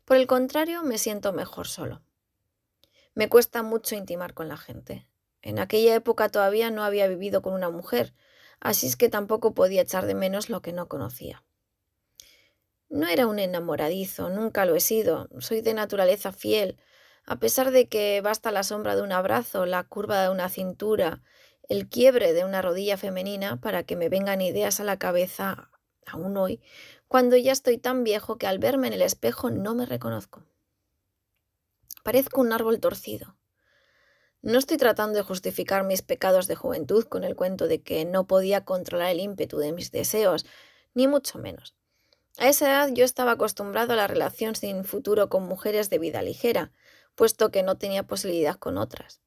Por 0.04 0.16
el 0.16 0.26
contrario, 0.26 0.82
me 0.82 0.98
siento 0.98 1.32
mejor 1.32 1.66
solo. 1.66 2.02
Me 3.18 3.28
cuesta 3.28 3.64
mucho 3.64 3.96
intimar 3.96 4.32
con 4.32 4.46
la 4.46 4.56
gente. 4.56 5.04
En 5.42 5.58
aquella 5.58 5.92
época 5.96 6.28
todavía 6.28 6.70
no 6.70 6.84
había 6.84 7.08
vivido 7.08 7.42
con 7.42 7.52
una 7.52 7.68
mujer, 7.68 8.14
así 8.60 8.86
es 8.86 8.94
que 8.94 9.08
tampoco 9.08 9.54
podía 9.54 9.82
echar 9.82 10.06
de 10.06 10.14
menos 10.14 10.50
lo 10.50 10.62
que 10.62 10.72
no 10.72 10.86
conocía. 10.86 11.42
No 12.88 13.08
era 13.08 13.26
un 13.26 13.40
enamoradizo, 13.40 14.30
nunca 14.30 14.66
lo 14.66 14.76
he 14.76 14.80
sido, 14.80 15.28
soy 15.40 15.62
de 15.62 15.74
naturaleza 15.74 16.30
fiel, 16.30 16.78
a 17.24 17.40
pesar 17.40 17.72
de 17.72 17.88
que 17.88 18.20
basta 18.20 18.52
la 18.52 18.62
sombra 18.62 18.94
de 18.94 19.02
un 19.02 19.10
abrazo, 19.10 19.66
la 19.66 19.82
curva 19.82 20.22
de 20.22 20.28
una 20.28 20.48
cintura, 20.48 21.20
el 21.68 21.88
quiebre 21.88 22.32
de 22.32 22.44
una 22.44 22.62
rodilla 22.62 22.96
femenina 22.96 23.60
para 23.60 23.82
que 23.82 23.96
me 23.96 24.08
vengan 24.08 24.42
ideas 24.42 24.78
a 24.78 24.84
la 24.84 24.96
cabeza, 24.96 25.72
aún 26.06 26.36
hoy, 26.36 26.60
cuando 27.08 27.36
ya 27.36 27.50
estoy 27.50 27.78
tan 27.78 28.04
viejo 28.04 28.38
que 28.38 28.46
al 28.46 28.60
verme 28.60 28.86
en 28.86 28.92
el 28.92 29.02
espejo 29.02 29.50
no 29.50 29.74
me 29.74 29.86
reconozco. 29.86 30.44
Parezco 32.08 32.40
un 32.40 32.54
árbol 32.54 32.80
torcido. 32.80 33.36
No 34.40 34.58
estoy 34.58 34.78
tratando 34.78 35.18
de 35.18 35.22
justificar 35.22 35.84
mis 35.84 36.00
pecados 36.00 36.46
de 36.46 36.54
juventud 36.54 37.04
con 37.04 37.22
el 37.22 37.36
cuento 37.36 37.68
de 37.68 37.82
que 37.82 38.06
no 38.06 38.26
podía 38.26 38.64
controlar 38.64 39.10
el 39.10 39.20
ímpetu 39.20 39.58
de 39.58 39.74
mis 39.74 39.90
deseos, 39.90 40.46
ni 40.94 41.06
mucho 41.06 41.38
menos. 41.38 41.74
A 42.38 42.48
esa 42.48 42.66
edad 42.70 42.88
yo 42.94 43.04
estaba 43.04 43.32
acostumbrado 43.32 43.92
a 43.92 43.96
la 43.96 44.06
relación 44.06 44.54
sin 44.54 44.86
futuro 44.86 45.28
con 45.28 45.42
mujeres 45.42 45.90
de 45.90 45.98
vida 45.98 46.22
ligera, 46.22 46.72
puesto 47.14 47.50
que 47.50 47.62
no 47.62 47.76
tenía 47.76 48.06
posibilidad 48.06 48.56
con 48.56 48.78
otras. 48.78 49.20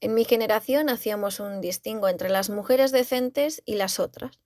En 0.00 0.14
mi 0.14 0.24
generación 0.24 0.88
hacíamos 0.88 1.40
un 1.40 1.60
distingo 1.60 2.08
entre 2.08 2.30
las 2.30 2.48
mujeres 2.48 2.90
decentes 2.90 3.62
y 3.66 3.74
las 3.74 4.00
otras, 4.00 4.40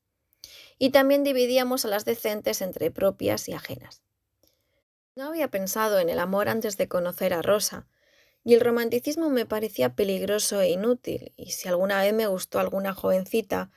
y 0.80 0.90
también 0.90 1.22
dividíamos 1.22 1.84
a 1.84 1.88
las 1.90 2.04
decentes 2.04 2.60
entre 2.60 2.90
propias 2.90 3.48
y 3.48 3.52
ajenas. 3.52 4.02
No 5.16 5.26
había 5.26 5.48
pensado 5.48 5.98
en 5.98 6.08
el 6.08 6.18
amor 6.18 6.48
antes 6.48 6.76
de 6.76 6.88
conocer 6.88 7.34
a 7.34 7.42
Rosa, 7.42 7.86
y 8.44 8.54
el 8.54 8.60
romanticismo 8.60 9.28
me 9.28 9.44
parecía 9.44 9.94
peligroso 9.94 10.60
e 10.60 10.70
inútil, 10.70 11.32
y 11.36 11.50
si 11.50 11.68
alguna 11.68 12.00
vez 12.00 12.14
me 12.14 12.26
gustó 12.26 12.58
alguna 12.58 12.94
jovencita, 12.94 13.70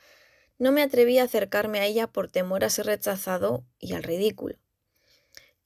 no 0.58 0.72
me 0.72 0.82
atreví 0.82 1.18
a 1.18 1.24
acercarme 1.24 1.80
a 1.80 1.86
ella 1.86 2.06
por 2.06 2.28
temor 2.28 2.64
a 2.64 2.70
ser 2.70 2.86
rechazado 2.86 3.64
y 3.78 3.94
al 3.94 4.04
ridículo. 4.04 4.56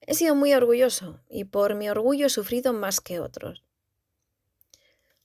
He 0.01 0.15
sido 0.15 0.35
muy 0.35 0.55
orgulloso, 0.55 1.21
y 1.29 1.45
por 1.45 1.75
mi 1.75 1.91
orgullo 1.91 2.27
he 2.27 2.31
sufrido 2.31 2.73
más 2.73 3.01
que 3.01 3.21
otros. 3.21 3.63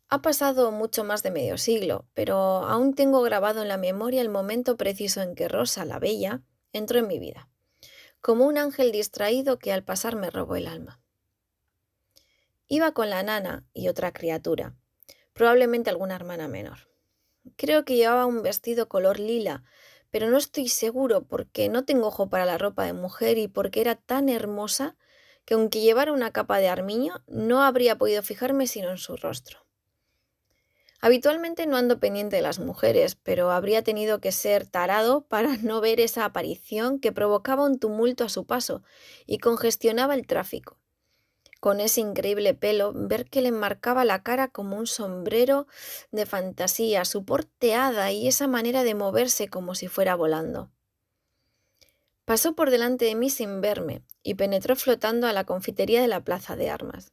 Ha 0.10 0.21
pasado 0.21 0.71
mucho 0.71 1.03
más 1.03 1.23
de 1.23 1.32
medio 1.32 1.58
siglo, 1.58 2.06
pero 2.13 2.36
aún 2.36 2.93
tengo 2.93 3.21
grabado 3.21 3.62
en 3.62 3.69
la 3.69 3.77
memoria 3.77 4.21
el 4.21 4.29
momento 4.29 4.75
preciso 4.75 5.21
en 5.21 5.34
que 5.34 5.47
Rosa, 5.47 5.86
la 5.86 5.99
Bella, 5.99 6.41
entró 6.73 6.99
en 6.99 7.08
mi 7.08 7.17
vida, 7.17 7.49
como 8.24 8.46
un 8.46 8.58
ángel 8.58 8.94
distraído 8.94 9.60
que 9.60 9.74
al 9.74 9.84
pasar 9.84 10.16
me 10.16 10.30
robó 10.32 10.56
el 10.56 10.68
alma. 10.68 11.02
Iba 12.70 12.94
con 12.94 13.10
la 13.10 13.22
nana 13.22 13.68
y 13.74 13.90
otra 13.90 14.14
criatura, 14.14 14.78
probablemente 15.34 15.90
alguna 15.90 16.16
hermana 16.16 16.48
menor. 16.48 16.88
Creo 17.58 17.84
que 17.84 17.98
llevaba 17.98 18.26
un 18.26 18.42
vestido 18.42 18.88
color 18.88 19.20
lila, 19.20 19.66
pero 20.10 20.30
no 20.30 20.38
estoy 20.38 20.70
seguro 20.70 21.28
porque 21.28 21.68
no 21.68 21.84
tengo 21.84 22.08
ojo 22.08 22.30
para 22.30 22.46
la 22.46 22.58
ropa 22.58 22.86
de 22.86 22.94
mujer 22.94 23.38
y 23.38 23.50
porque 23.50 23.82
era 23.82 23.96
tan 23.96 24.30
hermosa 24.30 24.96
que 25.44 25.56
aunque 25.56 25.82
llevara 25.82 26.14
una 26.14 26.32
capa 26.32 26.60
de 26.60 26.70
armiño 26.70 27.22
no 27.28 27.62
habría 27.62 27.98
podido 27.98 28.24
fijarme 28.24 28.68
sino 28.68 28.90
en 28.90 29.00
su 29.00 29.18
rostro. 29.18 29.62
Habitualmente 31.04 31.68
no 31.68 31.76
ando 31.76 32.00
pendiente 32.00 32.38
de 32.38 32.42
las 32.42 32.60
mujeres, 32.60 33.16
pero 33.16 33.52
habría 33.52 33.84
tenido 33.84 34.22
que 34.22 34.32
ser 34.32 34.66
tarado 34.66 35.26
para 35.28 35.58
no 35.62 35.82
ver 35.82 36.00
esa 36.00 36.24
aparición 36.24 36.98
que 36.98 37.12
provocaba 37.12 37.66
un 37.66 37.78
tumulto 37.78 38.24
a 38.24 38.30
su 38.30 38.46
paso 38.46 38.84
y 39.26 39.39
congestionaba 39.39 40.16
el 40.16 40.26
tráfico. 40.26 40.80
Con 41.60 41.82
ese 41.82 42.00
increíble 42.00 42.54
pelo, 42.54 42.94
ver 42.96 43.26
que 43.26 43.42
le 43.42 43.52
marcaba 43.52 44.06
la 44.06 44.24
cara 44.24 44.48
como 44.48 44.78
un 44.78 44.88
sombrero 44.88 45.68
de 46.13 46.26
fantasía, 46.26 47.04
su 47.04 47.26
porteada 47.26 48.13
y 48.13 48.30
esa 48.30 48.48
manera 48.48 48.86
de 48.86 48.96
moverse 48.96 49.50
como 49.50 49.76
si 49.76 49.89
fuera 49.89 50.16
volando. 50.16 50.72
Pasó 52.24 52.56
por 52.56 52.70
delante 52.70 53.04
de 53.04 53.16
mí 53.16 53.30
sin 53.30 53.60
verme 53.60 54.04
y 54.24 54.36
penetró 54.36 54.78
flotando 54.78 55.28
a 55.28 55.34
la 55.34 55.44
confitería 55.44 56.02
de 56.02 56.08
la 56.08 56.24
plaza 56.24 56.56
de 56.56 56.70
armas. 56.70 57.12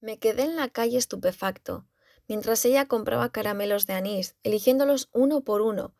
Me 0.00 0.18
quedé 0.18 0.44
en 0.44 0.56
la 0.56 0.68
calle 0.68 0.96
estupefacto, 0.96 1.84
mientras 2.30 2.64
ella 2.64 2.86
compraba 2.86 3.32
caramelos 3.32 3.88
de 3.88 3.94
anís, 3.94 4.36
eligiéndolos 4.44 5.08
uno 5.12 5.40
por 5.40 5.62
uno, 5.62 5.96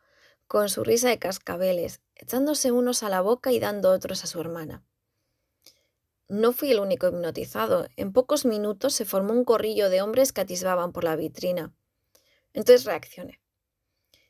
con 0.47 0.69
su 0.69 0.85
risa 0.85 1.09
de 1.09 1.19
cascabeles, 1.19 1.99
echándose 2.15 2.71
unos 2.71 3.03
a 3.03 3.09
la 3.09 3.19
boca 3.19 3.51
y 3.51 3.59
dando 3.59 3.91
otros 3.91 4.23
a 4.23 4.27
su 4.27 4.39
hermana. 4.39 4.81
No 6.29 6.53
fui 6.53 6.71
el 6.71 6.79
único 6.79 7.09
hipnotizado. 7.09 7.85
En 7.97 8.13
pocos 8.13 8.45
minutos 8.45 8.93
se 8.93 9.03
formó 9.03 9.33
un 9.33 9.43
corrillo 9.43 9.89
de 9.89 10.01
hombres 10.01 10.31
que 10.31 10.39
atisbaban 10.39 10.93
por 10.93 11.03
la 11.03 11.17
vitrina. 11.17 11.73
Entonces 12.53 12.85
reaccioné. 12.85 13.41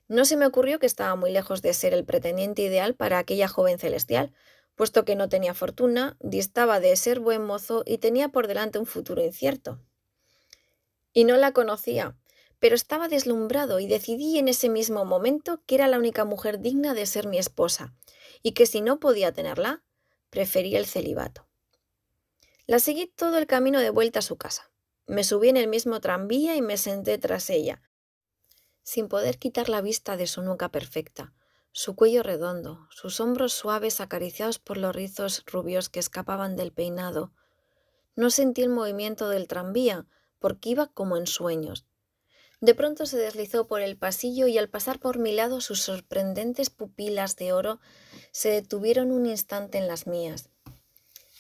No 0.08 0.26
se 0.26 0.38
me 0.38 0.48
ocurrió 0.48 0.80
que 0.80 0.88
estaba 0.88 1.16
muy 1.16 1.32
lejos 1.32 1.62
de 1.62 1.76
ser 1.76 1.94
el 1.94 2.04
pretendiente 2.04 2.64
ideal 2.64 2.96
para 2.96 3.20
aquella 3.20 3.48
joven 3.48 3.78
celestial, 3.78 4.34
puesto 4.74 5.06
que 5.06 5.16
no 5.16 5.30
tenía 5.30 5.54
fortuna, 5.54 6.18
distaba 6.20 6.80
de 6.80 6.96
ser 6.96 7.20
buen 7.20 7.46
mozo 7.46 7.84
y 7.86 8.00
tenía 8.00 8.30
por 8.30 8.48
delante 8.48 8.80
un 8.80 8.88
futuro 8.88 9.24
incierto 9.24 9.80
y 11.14 11.24
no 11.24 11.38
la 11.38 11.52
conocía, 11.52 12.18
pero 12.60 12.76
estaba 12.76 13.08
deslumbrado 13.08 13.80
y 13.80 13.88
decidí 13.88 14.38
en 14.38 14.48
ese 14.48 14.70
mismo 14.70 15.04
momento 15.06 15.62
que 15.66 15.76
era 15.76 15.88
la 15.88 15.98
única 15.98 16.26
mujer 16.26 16.60
digna 16.60 16.94
de 16.94 17.06
ser 17.06 17.28
mi 17.28 17.38
esposa, 17.38 17.94
y 18.44 18.52
que 18.52 18.66
si 18.66 18.82
no 18.82 19.00
podía 19.00 19.32
tenerla, 19.34 19.84
prefería 20.30 20.80
el 20.80 20.86
celibato. 20.86 21.48
La 22.68 22.80
seguí 22.80 23.08
todo 23.08 23.38
el 23.38 23.48
camino 23.48 23.80
de 23.80 23.90
vuelta 23.90 24.20
a 24.20 24.22
su 24.22 24.38
casa. 24.38 24.72
Me 25.08 25.24
subí 25.24 25.50
en 25.50 25.58
el 25.58 25.68
mismo 25.68 26.00
tranvía 26.00 26.56
y 26.56 26.62
me 26.62 26.78
senté 26.78 27.18
tras 27.18 27.50
ella, 27.50 27.82
sin 28.84 29.08
poder 29.08 29.40
quitar 29.40 29.68
la 29.68 29.82
vista 29.82 30.16
de 30.16 30.28
su 30.28 30.42
nuca 30.42 30.70
perfecta, 30.70 31.34
su 31.72 31.96
cuello 31.96 32.24
redondo, 32.24 32.88
sus 32.90 33.20
hombros 33.20 33.54
suaves 33.54 34.02
acariciados 34.02 34.60
por 34.60 34.78
los 34.78 34.96
rizos 34.96 35.44
rubios 35.48 35.90
que 35.90 36.00
escapaban 36.00 36.56
del 36.56 36.72
peinado. 36.72 37.34
No 38.16 38.30
sentí 38.30 38.62
el 38.62 38.70
movimiento 38.70 39.30
del 39.30 39.48
tranvía, 39.48 40.06
porque 40.42 40.72
iba 40.72 40.88
como 40.88 41.16
en 41.16 41.28
sueños. 41.28 41.86
De 42.60 42.76
pronto 42.76 43.06
se 43.06 43.18
deslizó 43.18 43.68
por 43.68 43.82
el 43.82 43.98
pasillo 43.98 44.48
y 44.48 44.58
al 44.58 44.70
pasar 44.70 45.00
por 45.00 45.18
mi 45.18 45.32
lado 45.32 45.62
sus 45.62 45.82
sorprendentes 45.82 46.70
pupilas 46.70 47.36
de 47.38 47.54
oro 47.54 47.80
se 48.32 48.50
detuvieron 48.50 49.12
un 49.12 49.26
instante 49.26 49.78
en 49.78 49.88
las 49.88 50.06
mías. 50.06 50.50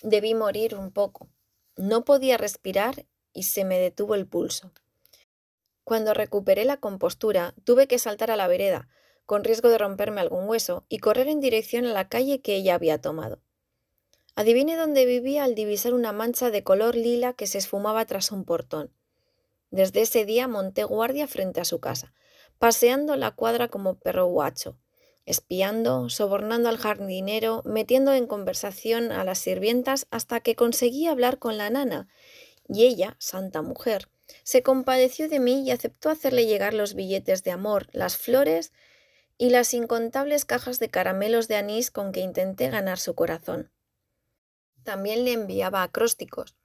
Debí 0.01 0.33
morir 0.33 0.75
un 0.75 0.91
poco. 0.91 1.29
No 1.75 2.05
podía 2.05 2.37
respirar 2.37 3.05
y 3.33 3.43
se 3.43 3.65
me 3.65 3.77
detuvo 3.77 4.15
el 4.15 4.25
pulso. 4.27 4.71
Cuando 5.83 6.13
recuperé 6.13 6.63
la 6.65 6.77
compostura, 6.77 7.53
tuve 7.63 7.87
que 7.87 7.99
saltar 7.99 8.31
a 8.31 8.35
la 8.35 8.47
vereda, 8.47 8.87
con 9.25 9.43
riesgo 9.43 9.69
de 9.69 9.77
romperme 9.77 10.21
algún 10.21 10.47
hueso, 10.47 10.85
y 10.89 10.99
correr 10.99 11.27
en 11.27 11.39
dirección 11.39 11.85
a 11.85 11.93
la 11.93 12.07
calle 12.07 12.41
que 12.41 12.55
ella 12.55 12.75
había 12.75 13.01
tomado. 13.01 13.41
Adivine 14.35 14.77
dónde 14.77 15.05
vivía 15.05 15.43
al 15.43 15.55
divisar 15.55 15.93
una 15.93 16.13
mancha 16.13 16.51
de 16.51 16.63
color 16.63 16.95
lila 16.95 17.33
que 17.33 17.47
se 17.47 17.57
esfumaba 17.57 18.05
tras 18.05 18.31
un 18.31 18.45
portón. 18.45 18.93
Desde 19.71 20.01
ese 20.01 20.25
día 20.25 20.47
monté 20.47 20.83
guardia 20.83 21.27
frente 21.27 21.59
a 21.59 21.65
su 21.65 21.79
casa, 21.79 22.13
paseando 22.57 23.15
la 23.15 23.31
cuadra 23.31 23.67
como 23.67 23.99
perro 23.99 24.25
guacho, 24.27 24.77
espiando, 25.25 26.09
sobornando 26.09 26.69
al 26.69 26.77
jardinero, 26.77 27.61
metiendo 27.65 28.13
en 28.13 28.27
conversación 28.27 29.11
a 29.11 29.23
las 29.23 29.39
sirvientas 29.39 30.07
hasta 30.11 30.39
que 30.39 30.55
conseguí 30.55 31.07
hablar 31.07 31.37
con 31.37 31.57
la 31.57 31.69
nana, 31.69 32.07
y 32.67 32.85
ella, 32.85 33.17
santa 33.19 33.61
mujer, 33.61 34.09
se 34.43 34.63
compadeció 34.63 35.27
de 35.27 35.39
mí 35.39 35.63
y 35.63 35.71
aceptó 35.71 36.09
hacerle 36.09 36.45
llegar 36.45 36.73
los 36.73 36.93
billetes 36.93 37.43
de 37.43 37.51
amor, 37.51 37.87
las 37.91 38.15
flores 38.15 38.71
y 39.37 39.49
las 39.49 39.73
incontables 39.73 40.45
cajas 40.45 40.79
de 40.79 40.89
caramelos 40.89 41.47
de 41.47 41.57
anís 41.57 41.91
con 41.91 42.11
que 42.11 42.21
intenté 42.21 42.69
ganar 42.69 42.97
su 42.97 43.13
corazón. 43.13 43.71
También 44.83 45.25
le 45.25 45.33
enviaba 45.33 45.83
acrósticos. 45.83 46.55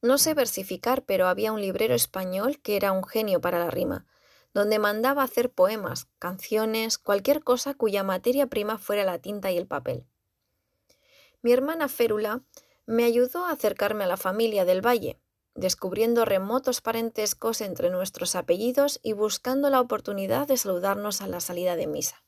No 0.00 0.18
sé 0.18 0.34
versificar, 0.34 1.04
pero 1.04 1.28
había 1.28 1.52
un 1.52 1.60
librero 1.60 1.94
español 1.94 2.60
que 2.60 2.76
era 2.76 2.92
un 2.92 3.04
genio 3.04 3.40
para 3.40 3.58
la 3.58 3.70
rima, 3.70 4.06
donde 4.54 4.78
mandaba 4.78 5.22
hacer 5.22 5.50
poemas, 5.50 6.08
canciones, 6.18 6.98
cualquier 6.98 7.42
cosa 7.42 7.74
cuya 7.74 8.02
materia 8.02 8.46
prima 8.48 8.78
fuera 8.78 9.04
la 9.04 9.18
tinta 9.18 9.50
y 9.50 9.58
el 9.58 9.66
papel. 9.66 10.04
Mi 11.40 11.52
hermana 11.52 11.88
Férula 11.88 12.42
me 12.86 13.04
ayudó 13.04 13.46
a 13.46 13.52
acercarme 13.52 14.04
a 14.04 14.08
la 14.08 14.16
familia 14.16 14.64
del 14.64 14.84
Valle. 14.84 15.18
descubriendo 15.54 16.24
remotos 16.24 16.80
parentescos 16.80 17.60
entre 17.60 17.90
nuestros 17.90 18.36
apellidos 18.36 19.00
y 19.02 19.12
buscando 19.12 19.68
la 19.68 19.82
oportunidad 19.82 20.48
de 20.48 20.56
saludarnos 20.56 21.20
a 21.20 21.26
la 21.26 21.40
salida 21.40 21.76
de 21.76 21.86
misa. 21.86 22.24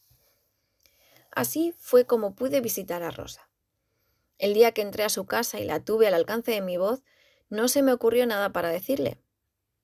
Así 1.30 1.74
fue 1.78 2.04
como 2.04 2.34
pude 2.34 2.60
visitar 2.60 3.02
a 3.02 3.10
Rosa. 3.10 3.48
El 4.38 4.54
día 4.54 4.72
que 4.72 4.82
entré 4.82 5.04
a 5.04 5.08
su 5.08 5.26
casa 5.26 5.60
y 5.60 5.64
la 5.64 5.80
tuve 5.80 6.06
al 6.06 6.14
alcance 6.14 6.50
de 6.52 6.60
mi 6.60 6.76
voz, 6.76 7.02
no 7.50 7.68
se 7.68 7.82
me 7.82 7.92
ocurrió 7.92 8.26
nada 8.26 8.52
para 8.52 8.68
decirle. 8.68 9.18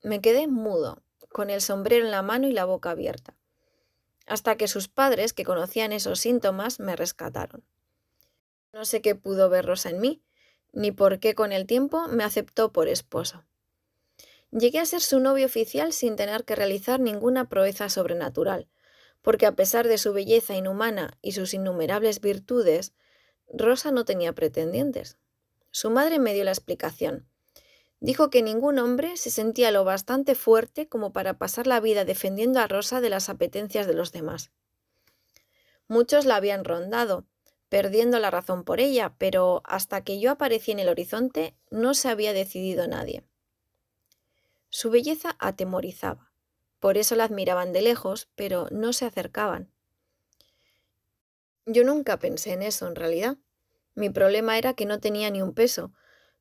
Me 0.02 0.20
quedé 0.20 0.48
mudo, 0.48 1.02
con 1.30 1.50
el 1.50 1.60
sombrero 1.60 2.04
en 2.04 2.10
la 2.10 2.22
mano 2.22 2.48
y 2.48 2.52
la 2.52 2.64
boca 2.64 2.90
abierta, 2.90 3.36
hasta 4.26 4.56
que 4.56 4.68
sus 4.68 4.88
padres, 4.88 5.32
que 5.32 5.44
conocían 5.44 5.92
esos 5.92 6.20
síntomas, 6.20 6.80
me 6.80 6.96
rescataron. 6.96 7.64
No 8.72 8.84
sé 8.84 9.00
qué 9.02 9.14
pudo 9.14 9.48
ver 9.48 9.66
Rosa 9.66 9.90
en 9.90 10.00
mí, 10.00 10.22
ni 10.72 10.92
por 10.92 11.18
qué 11.18 11.34
con 11.34 11.52
el 11.52 11.66
tiempo 11.66 12.08
me 12.08 12.24
aceptó 12.24 12.72
por 12.72 12.88
esposo. 12.88 13.44
Llegué 14.52 14.80
a 14.80 14.86
ser 14.86 15.00
su 15.00 15.20
novio 15.20 15.46
oficial 15.46 15.92
sin 15.92 16.16
tener 16.16 16.44
que 16.44 16.56
realizar 16.56 17.00
ninguna 17.00 17.48
proeza 17.48 17.88
sobrenatural, 17.88 18.68
porque 19.22 19.46
a 19.46 19.52
pesar 19.52 19.86
de 19.86 19.98
su 19.98 20.12
belleza 20.12 20.54
inhumana 20.54 21.18
y 21.22 21.32
sus 21.32 21.54
innumerables 21.54 22.20
virtudes, 22.20 22.92
Rosa 23.52 23.90
no 23.90 24.04
tenía 24.04 24.32
pretendientes. 24.32 25.18
Su 25.70 25.90
madre 25.90 26.18
me 26.18 26.34
dio 26.34 26.44
la 26.44 26.52
explicación. 26.52 27.28
Dijo 28.00 28.30
que 28.30 28.42
ningún 28.42 28.78
hombre 28.78 29.16
se 29.16 29.30
sentía 29.30 29.70
lo 29.70 29.84
bastante 29.84 30.34
fuerte 30.34 30.88
como 30.88 31.12
para 31.12 31.36
pasar 31.36 31.66
la 31.66 31.80
vida 31.80 32.04
defendiendo 32.04 32.60
a 32.60 32.66
Rosa 32.66 33.00
de 33.00 33.10
las 33.10 33.28
apetencias 33.28 33.86
de 33.86 33.94
los 33.94 34.12
demás. 34.12 34.50
Muchos 35.86 36.24
la 36.24 36.36
habían 36.36 36.64
rondado, 36.64 37.26
perdiendo 37.68 38.18
la 38.18 38.30
razón 38.30 38.64
por 38.64 38.80
ella, 38.80 39.14
pero 39.18 39.62
hasta 39.64 40.02
que 40.02 40.18
yo 40.18 40.30
aparecí 40.30 40.70
en 40.70 40.78
el 40.78 40.88
horizonte 40.88 41.54
no 41.70 41.94
se 41.94 42.08
había 42.08 42.32
decidido 42.32 42.86
nadie. 42.86 43.24
Su 44.70 44.90
belleza 44.90 45.36
atemorizaba, 45.38 46.32
por 46.78 46.96
eso 46.96 47.16
la 47.16 47.24
admiraban 47.24 47.72
de 47.72 47.82
lejos, 47.82 48.28
pero 48.34 48.68
no 48.70 48.92
se 48.92 49.04
acercaban. 49.04 49.70
Yo 51.66 51.84
nunca 51.84 52.18
pensé 52.18 52.52
en 52.52 52.62
eso, 52.62 52.86
en 52.86 52.96
realidad. 52.96 53.36
Mi 53.94 54.10
problema 54.10 54.58
era 54.58 54.74
que 54.74 54.86
no 54.86 55.00
tenía 55.00 55.30
ni 55.30 55.42
un 55.42 55.54
peso, 55.54 55.92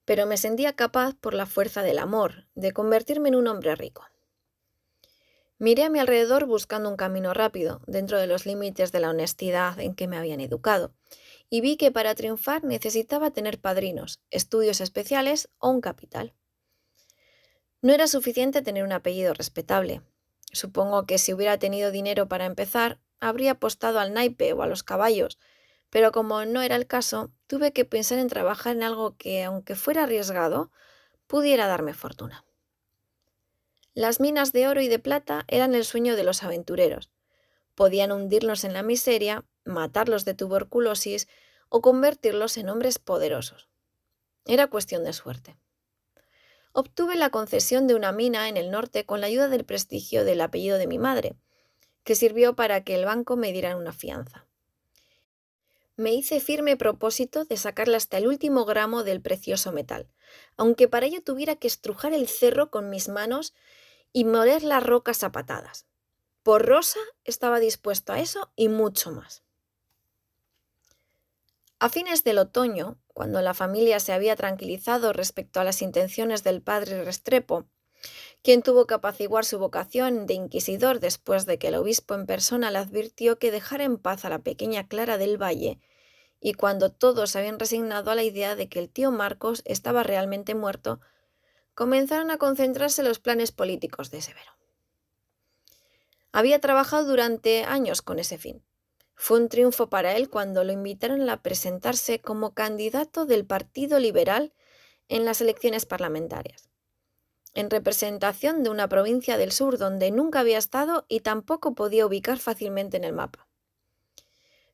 pero 0.06 0.26
me 0.26 0.38
sentía 0.38 0.74
capaz, 0.74 1.16
por 1.16 1.34
la 1.34 1.46
fuerza 1.46 1.84
del 1.84 2.00
amor, 2.00 2.48
de 2.56 2.72
convertirme 2.72 3.30
en 3.30 3.36
un 3.36 3.48
hombre 3.48 3.76
rico. 3.76 4.06
Miré 5.62 5.84
a 5.84 5.90
mi 5.90 6.00
alrededor 6.00 6.46
buscando 6.46 6.90
un 6.90 6.96
camino 6.96 7.34
rápido, 7.34 7.82
dentro 7.86 8.18
de 8.18 8.28
los 8.28 8.46
límites 8.46 8.94
de 8.94 9.02
la 9.02 9.10
honestidad 9.10 9.78
en 9.80 9.94
que 9.94 10.08
me 10.08 10.18
habían 10.18 10.40
educado, 10.40 10.94
y 11.50 11.60
vi 11.60 11.76
que 11.76 11.92
para 11.92 12.16
triunfar 12.16 12.64
necesitaba 12.64 13.32
tener 13.32 13.60
padrinos, 13.60 14.22
estudios 14.30 14.80
especiales 14.80 15.50
o 15.58 15.70
un 15.70 15.82
capital. 15.82 16.34
No 17.82 17.94
era 17.94 18.08
suficiente 18.08 18.62
tener 18.62 18.84
un 18.84 18.94
apellido 18.94 19.34
respetable. 19.34 20.02
Supongo 20.52 21.06
que 21.06 21.18
si 21.18 21.34
hubiera 21.34 21.60
tenido 21.60 21.92
dinero 21.92 22.28
para 22.28 22.46
empezar, 22.46 23.00
habría 23.20 23.52
apostado 23.52 24.00
al 24.00 24.14
naipe 24.14 24.54
o 24.54 24.62
a 24.62 24.68
los 24.68 24.84
caballos, 24.84 25.40
pero 25.90 26.12
como 26.12 26.46
no 26.46 26.62
era 26.62 26.76
el 26.76 26.88
caso, 26.88 27.32
tuve 27.48 27.74
que 27.74 27.86
pensar 27.86 28.20
en 28.20 28.28
trabajar 28.28 28.76
en 28.76 28.84
algo 28.84 29.18
que, 29.18 29.44
aunque 29.44 29.76
fuera 29.76 30.04
arriesgado, 30.04 30.72
pudiera 31.28 31.68
darme 31.68 31.94
fortuna. 31.94 32.46
Las 33.94 34.20
minas 34.20 34.54
de 34.54 34.68
oro 34.68 34.82
y 34.82 34.88
de 34.88 35.00
plata 35.00 35.46
eran 35.48 35.74
el 35.76 35.84
sueño 35.84 36.16
de 36.16 36.24
los 36.24 36.44
aventureros. 36.44 37.10
Podían 37.76 38.12
hundirlos 38.12 38.64
en 38.64 38.74
la 38.74 38.84
miseria, 38.84 39.46
matarlos 39.66 40.26
de 40.26 40.36
tuberculosis 40.36 41.28
o 41.70 41.82
convertirlos 41.82 42.58
en 42.58 42.70
hombres 42.70 43.00
poderosos. 43.00 43.70
Era 44.46 44.68
cuestión 44.68 45.04
de 45.04 45.14
suerte. 45.14 45.58
Obtuve 46.72 47.16
la 47.16 47.30
concesión 47.30 47.88
de 47.88 47.96
una 47.96 48.12
mina 48.12 48.48
en 48.48 48.58
el 48.58 48.70
norte 48.72 49.06
con 49.06 49.22
la 49.22 49.28
ayuda 49.28 49.48
del 49.48 49.66
prestigio 49.66 50.24
del 50.24 50.42
apellido 50.42 50.78
de 50.78 50.88
mi 50.88 51.00
madre, 51.00 51.36
que 52.04 52.16
sirvió 52.16 52.56
para 52.56 52.84
que 52.84 52.96
el 52.96 53.06
banco 53.06 53.38
me 53.38 53.52
diera 53.52 53.76
una 53.78 53.94
fianza 53.94 54.50
me 56.00 56.14
hice 56.14 56.40
firme 56.40 56.78
propósito 56.78 57.44
de 57.44 57.58
sacarle 57.58 57.98
hasta 57.98 58.18
el 58.18 58.26
último 58.26 58.64
gramo 58.64 59.04
del 59.04 59.22
precioso 59.22 59.74
metal, 59.74 60.08
aunque 60.56 60.88
para 60.88 61.06
ello 61.06 61.22
tuviera 61.22 61.58
que 61.58 61.68
estrujar 61.68 62.14
el 62.14 62.30
cerro 62.30 62.72
con 62.72 62.90
mis 62.90 63.10
manos 63.10 63.54
y 64.14 64.24
moler 64.24 64.64
las 64.64 64.82
rocas 64.82 65.24
a 65.24 65.34
patadas. 65.34 65.86
Por 66.42 66.66
Rosa 66.66 67.02
estaba 67.26 67.60
dispuesto 67.60 68.14
a 68.14 68.20
eso 68.22 68.50
y 68.56 68.70
mucho 68.70 69.12
más. 69.12 69.44
A 71.80 71.90
fines 71.90 72.24
del 72.24 72.38
otoño, 72.38 72.98
cuando 73.14 73.42
la 73.42 73.54
familia 73.54 74.00
se 74.00 74.14
había 74.14 74.38
tranquilizado 74.38 75.12
respecto 75.12 75.60
a 75.60 75.66
las 75.66 75.82
intenciones 75.82 76.46
del 76.46 76.62
padre 76.62 77.04
Restrepo, 77.04 77.68
quien 78.44 78.62
tuvo 78.62 78.88
que 78.88 78.94
apaciguar 78.94 79.46
su 79.46 79.60
vocación 79.60 80.26
de 80.26 80.34
inquisidor 80.34 81.00
después 81.00 81.46
de 81.46 81.58
que 81.58 81.70
el 81.70 81.76
obispo 81.76 82.16
en 82.16 82.26
persona 82.26 82.72
le 82.72 82.78
advirtió 82.78 83.38
que 83.38 83.52
dejara 83.52 83.84
en 83.84 83.98
paz 83.98 84.26
a 84.26 84.30
la 84.30 84.40
pequeña 84.40 84.88
Clara 84.88 85.18
del 85.18 85.42
Valle 85.42 85.80
y 86.42 86.54
cuando 86.54 86.92
todos 86.92 87.36
habían 87.36 87.60
resignado 87.60 88.12
a 88.12 88.16
la 88.16 88.24
idea 88.24 88.56
de 88.56 88.70
que 88.70 88.80
el 88.80 88.90
tío 88.90 89.12
Marcos 89.12 89.62
estaba 89.66 90.04
realmente 90.04 90.56
muerto, 90.56 91.02
comenzaron 91.76 92.32
a 92.32 92.38
concentrarse 92.38 93.04
los 93.04 93.20
planes 93.20 93.52
políticos 93.52 94.12
de 94.12 94.22
Severo. 94.22 94.52
Había 96.32 96.60
trabajado 96.60 97.06
durante 97.06 97.64
años 97.64 98.02
con 98.02 98.20
ese 98.20 98.38
fin. 98.38 98.64
Fue 99.16 99.40
un 99.40 99.50
triunfo 99.50 99.90
para 99.90 100.16
él 100.16 100.30
cuando 100.30 100.64
lo 100.64 100.72
invitaron 100.72 101.30
a 101.30 101.42
presentarse 101.42 102.22
como 102.22 102.54
candidato 102.54 103.26
del 103.26 103.46
Partido 103.46 104.00
Liberal 104.00 104.54
en 105.10 105.26
las 105.26 105.42
elecciones 105.42 105.86
parlamentarias, 105.86 106.69
en 107.60 107.70
representación 107.70 108.64
de 108.64 108.70
una 108.70 108.88
provincia 108.88 109.38
del 109.38 109.52
sur 109.52 109.78
donde 109.78 110.12
nunca 110.12 110.40
había 110.40 110.58
estado 110.58 111.06
y 111.10 111.20
tampoco 111.20 111.76
podía 111.76 112.06
ubicar 112.06 112.40
fácilmente 112.40 112.98
en 112.98 113.04
el 113.04 113.14
mapa. 113.14 113.48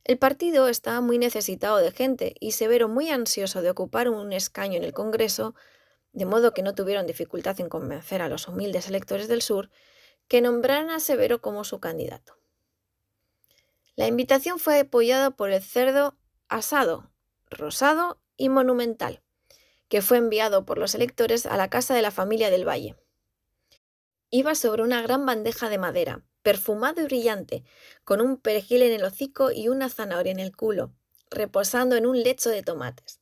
El 0.04 0.20
partido 0.20 0.68
estaba 0.68 1.02
muy 1.02 1.18
necesitado 1.18 1.78
de 1.78 1.92
gente 1.92 2.36
y 2.40 2.52
Severo 2.52 2.88
muy 2.88 3.10
ansioso 3.10 3.64
de 3.64 3.72
ocupar 3.72 4.08
un 4.08 4.32
escaño 4.34 4.78
en 4.78 4.84
el 4.84 4.94
Congreso, 4.94 5.56
de 6.14 6.26
modo 6.26 6.54
que 6.54 6.62
no 6.62 6.76
tuvieron 6.76 7.08
dificultad 7.08 7.60
en 7.60 7.70
convencer 7.70 8.22
a 8.22 8.30
los 8.30 8.48
humildes 8.48 8.88
electores 8.88 9.28
del 9.28 9.42
sur 9.42 9.72
que 10.28 10.42
nombraran 10.42 10.92
a 10.92 11.00
Severo 11.00 11.42
como 11.42 11.64
su 11.64 11.80
candidato. 11.80 12.38
La 13.96 14.06
invitación 14.06 14.60
fue 14.60 14.82
apoyada 14.82 15.32
por 15.32 15.52
el 15.52 15.64
cerdo 15.64 16.18
asado, 16.50 17.12
rosado 17.50 18.22
y 18.38 18.50
monumental, 18.50 19.24
que 19.88 20.02
fue 20.02 20.18
enviado 20.18 20.66
por 20.66 20.78
los 20.78 20.96
electores 20.96 21.46
a 21.46 21.58
la 21.58 21.70
casa 21.70 21.94
de 21.94 22.02
la 22.02 22.12
familia 22.12 22.50
del 22.50 22.68
Valle. 22.68 22.96
Iba 24.30 24.56
sobre 24.56 24.84
una 24.84 25.02
gran 25.02 25.26
bandeja 25.26 25.70
de 25.70 25.78
madera, 25.78 26.24
perfumado 26.42 27.02
y 27.02 27.06
brillante, 27.06 27.64
con 28.04 28.22
un 28.22 28.38
perejil 28.38 28.84
en 28.84 28.94
el 28.94 29.04
hocico 29.04 29.52
y 29.52 29.68
una 29.68 29.90
zanahoria 29.90 30.32
en 30.32 30.40
el 30.40 30.56
culo, 30.56 30.92
reposando 31.30 31.96
en 31.96 32.06
un 32.06 32.22
lecho 32.22 32.50
de 32.50 32.64
tomates. 32.64 33.20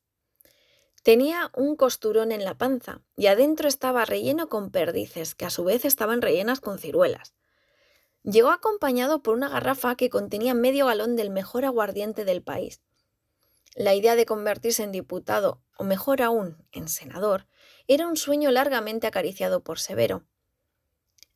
Tenía 1.04 1.52
un 1.54 1.76
costurón 1.76 2.32
en 2.32 2.45
la 2.45 2.58
panza 2.58 3.02
y 3.17 3.28
adentro 3.28 3.67
estaba 3.67 4.06
relleno 4.06 4.47
con 4.47 4.71
perdices, 4.71 5.36
que 5.36 5.45
a 5.45 5.49
su 5.49 5.65
vez 5.65 5.84
estaban 5.84 6.21
rellenas 6.21 6.62
con 6.62 6.80
ciruelas. 6.80 7.34
Llegó 8.23 8.52
acompañado 8.52 9.21
por 9.21 9.36
una 9.36 9.49
garrafa 9.49 9.95
que 9.95 10.10
contenía 10.10 10.54
medio 10.54 10.86
galón 10.86 11.17
del 11.17 11.30
mejor 11.30 11.65
aguardiente 11.65 12.23
del 12.23 12.41
país. 12.41 12.82
La 13.76 13.95
idea 13.95 14.15
de 14.15 14.26
convertirse 14.26 14.84
en 14.84 14.91
diputado, 14.91 15.62
o 15.78 15.84
mejor 15.84 16.22
aún, 16.22 16.58
en 16.72 16.88
senador, 16.88 17.48
era 17.88 18.08
un 18.08 18.18
sueño 18.18 18.52
largamente 18.52 19.08
acariciado 19.08 19.64
por 19.64 19.80
Severo, 19.80 20.26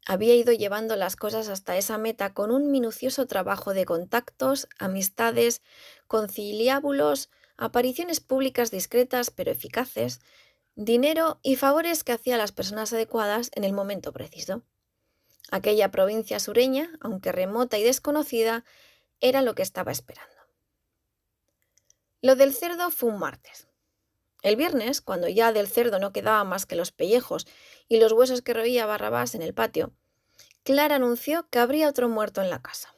había 0.10 0.36
ido 0.36 0.54
llevando 0.54 0.96
las 0.96 1.18
cosas 1.18 1.50
hasta 1.50 1.76
esa 1.76 1.98
meta 1.98 2.34
con 2.34 2.50
un 2.50 2.72
minucioso 2.72 3.28
trabajo 3.28 3.74
de 3.74 3.84
contactos, 3.84 4.70
amistades, 4.80 5.62
conciliábulos, 6.08 7.30
apariciones 7.58 8.22
públicas 8.22 8.72
discretas 8.72 9.32
pero 9.32 9.52
eficaces, 9.52 10.22
dinero 10.76 11.42
y 11.44 11.58
favores 11.58 12.06
que 12.06 12.14
hacía 12.14 12.36
a 12.36 12.38
las 12.38 12.54
personas 12.54 12.94
adecuadas 12.94 13.52
en 13.54 13.66
el 13.66 13.74
momento 13.74 14.14
preciso. 14.14 14.64
Aquella 15.52 15.92
provincia 15.92 16.40
sureña, 16.40 16.90
aunque 17.02 17.34
remota 17.34 17.78
y 17.78 17.84
desconocida, 17.84 18.64
era 19.20 19.42
lo 19.42 19.56
que 19.56 19.64
estaba 19.64 19.92
esperando. 19.92 20.38
Lo 22.22 22.38
del 22.38 22.54
cerdo 22.54 22.92
fue 22.92 23.10
un 23.10 23.20
martes. 23.20 23.68
El 24.48 24.56
viernes, 24.56 25.02
cuando 25.02 25.28
ya 25.28 25.52
del 25.52 25.68
cerdo 25.68 26.00
no 26.00 26.14
quedaba 26.14 26.42
más 26.46 26.66
que 26.66 26.78
los 26.78 26.94
pellejos 26.94 27.46
y 27.90 28.00
los 28.00 28.14
huesos 28.14 28.42
que 28.42 28.54
roía 28.54 28.86
Barrabás 28.86 29.36
en 29.36 29.42
el 29.42 29.54
patio, 29.54 29.92
Clara 30.64 30.96
anunció 30.96 31.50
que 31.50 31.60
habría 31.60 31.90
otro 31.90 32.08
muerto 32.08 32.42
en 32.42 32.50
la 32.50 32.62
casa. 32.62 32.96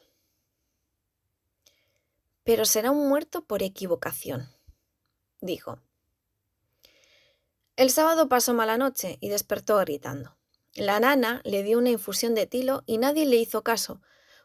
Pero 2.44 2.64
será 2.64 2.92
un 2.92 3.08
muerto 3.08 3.44
por 3.44 3.64
equivocación, 3.64 4.48
dijo. 5.40 5.80
El 7.74 7.90
sábado 7.90 8.28
pasó 8.28 8.54
mala 8.54 8.78
noche 8.78 9.18
y 9.20 9.28
despertó 9.28 9.76
gritando. 9.78 10.36
La 10.74 11.00
nana 11.00 11.40
le 11.42 11.64
dio 11.64 11.78
una 11.78 11.90
infusión 11.90 12.36
de 12.36 12.46
tilo 12.46 12.84
y 12.86 12.98
nadie 12.98 13.26
le 13.26 13.34
hizo 13.34 13.64
caso, 13.64 14.00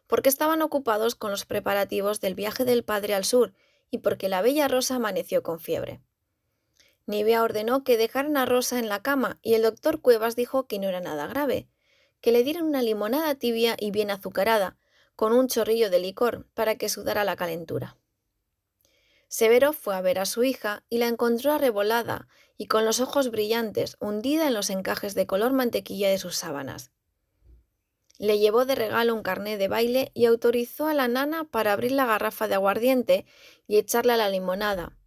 porque 0.08 0.30
estaban 0.30 0.64
ocupados 0.64 1.14
con 1.14 1.30
los 1.30 1.46
preparativos 1.46 2.20
del 2.20 2.34
viaje 2.34 2.66
del 2.66 2.84
padre 2.84 3.14
al 3.14 3.26
sur 3.26 3.54
y 3.92 4.00
porque 4.00 4.28
la 4.28 4.42
bella 4.42 4.68
Rosa 4.68 4.96
amaneció 4.96 5.44
con 5.44 5.60
fiebre. 5.60 6.02
Nivea 7.08 7.44
ordenó 7.44 7.84
que 7.84 7.98
dejaran 7.98 8.38
a 8.38 8.46
Rosa 8.46 8.80
en 8.80 8.90
la 8.90 9.02
cama 9.02 9.40
y 9.42 9.54
el 9.54 9.62
doctor 9.62 10.02
Cuevas 10.02 10.36
dijo 10.36 10.68
que 10.68 10.80
no 10.80 10.88
era 10.88 11.02
nada 11.02 11.28
grave, 11.28 11.68
que 12.22 12.32
le 12.32 12.44
dieran 12.44 12.66
una 12.66 12.82
limonada 12.82 13.36
tibia 13.36 13.76
y 13.80 13.92
bien 13.92 14.10
azucarada, 14.10 14.78
con 15.16 15.32
un 15.32 15.48
chorrillo 15.48 15.90
de 15.90 16.00
licor 16.00 16.48
para 16.54 16.76
que 16.76 16.90
sudara 16.90 17.24
la 17.24 17.36
calentura. 17.36 17.98
Severo 19.28 19.74
fue 19.74 19.96
a 19.96 20.02
ver 20.02 20.20
a 20.20 20.26
su 20.26 20.44
hija 20.44 20.84
y 20.90 20.98
la 20.98 21.08
encontró 21.08 21.54
arrebolada 21.54 22.28
y 22.58 22.68
con 22.68 22.86
los 22.86 23.00
ojos 23.00 23.32
brillantes, 23.32 23.98
hundida 24.00 24.48
en 24.48 24.54
los 24.54 24.70
encajes 24.70 25.14
de 25.14 25.28
color 25.28 25.52
mantequilla 25.54 26.10
de 26.10 26.18
sus 26.18 26.36
sábanas. 26.36 26.92
Le 28.18 28.40
llevó 28.40 28.66
de 28.66 28.76
regalo 28.76 29.14
un 29.14 29.24
carné 29.24 29.58
de 29.58 29.68
baile 29.68 30.12
y 30.14 30.26
autorizó 30.26 30.88
a 30.88 30.94
la 30.94 31.08
nana 31.08 31.44
para 31.44 31.74
abrir 31.74 31.92
la 31.92 32.06
garrafa 32.06 32.48
de 32.48 32.56
aguardiente 32.56 33.26
y 33.68 33.78
echarle 33.78 34.14
a 34.14 34.18
la 34.18 34.30
limonada. 34.30 34.98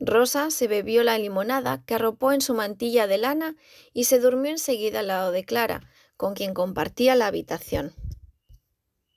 Rosa 0.00 0.50
se 0.50 0.66
bebió 0.66 1.04
la 1.04 1.18
limonada 1.18 1.82
que 1.84 1.94
arropó 1.94 2.32
en 2.32 2.40
su 2.40 2.54
mantilla 2.54 3.06
de 3.06 3.18
lana 3.18 3.56
y 3.92 4.04
se 4.04 4.18
durmió 4.18 4.50
enseguida 4.50 5.00
al 5.00 5.08
lado 5.08 5.30
de 5.30 5.44
Clara, 5.44 5.82
con 6.16 6.34
quien 6.34 6.54
compartía 6.54 7.14
la 7.14 7.26
habitación. 7.26 7.92